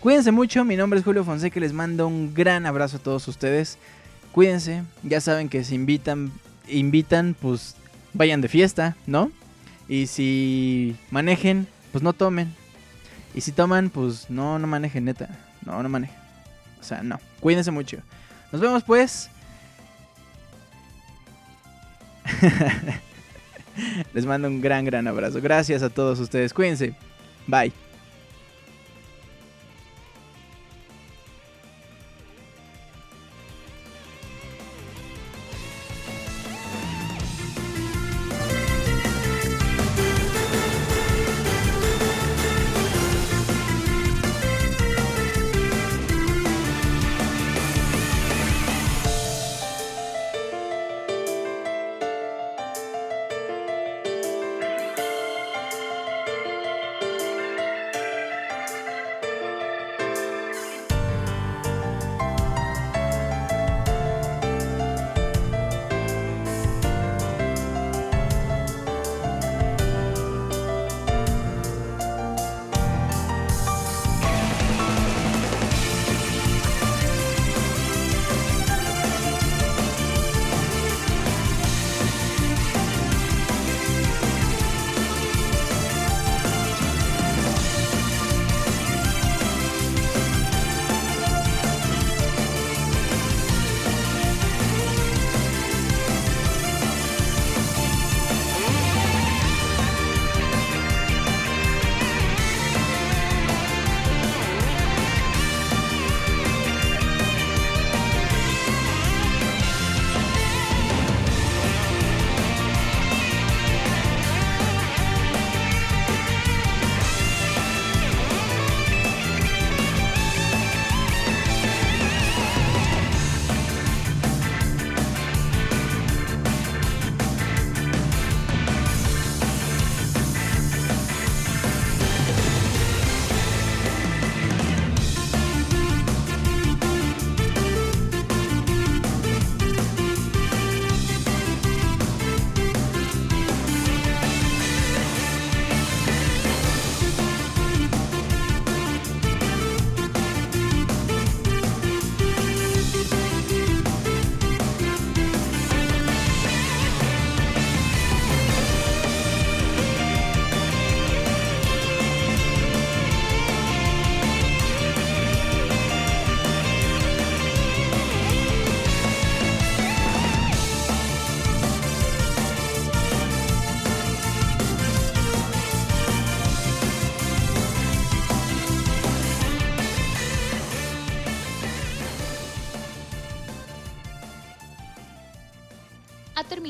[0.00, 0.64] Cuídense mucho.
[0.64, 1.60] Mi nombre es Julio Fonseca.
[1.60, 3.76] Les mando un gran abrazo a todos ustedes.
[4.32, 4.82] Cuídense.
[5.02, 6.32] Ya saben que si invitan,
[6.70, 7.76] invitan, pues
[8.18, 9.30] vayan de fiesta, ¿no?
[9.88, 12.54] Y si manejen, pues no tomen.
[13.34, 15.30] Y si toman, pues no, no manejen, neta.
[15.64, 16.16] No, no manejen.
[16.80, 17.18] O sea, no.
[17.40, 17.98] Cuídense mucho.
[18.52, 19.30] Nos vemos pues.
[24.12, 25.40] Les mando un gran, gran abrazo.
[25.40, 26.52] Gracias a todos ustedes.
[26.52, 26.94] Cuídense.
[27.46, 27.72] Bye.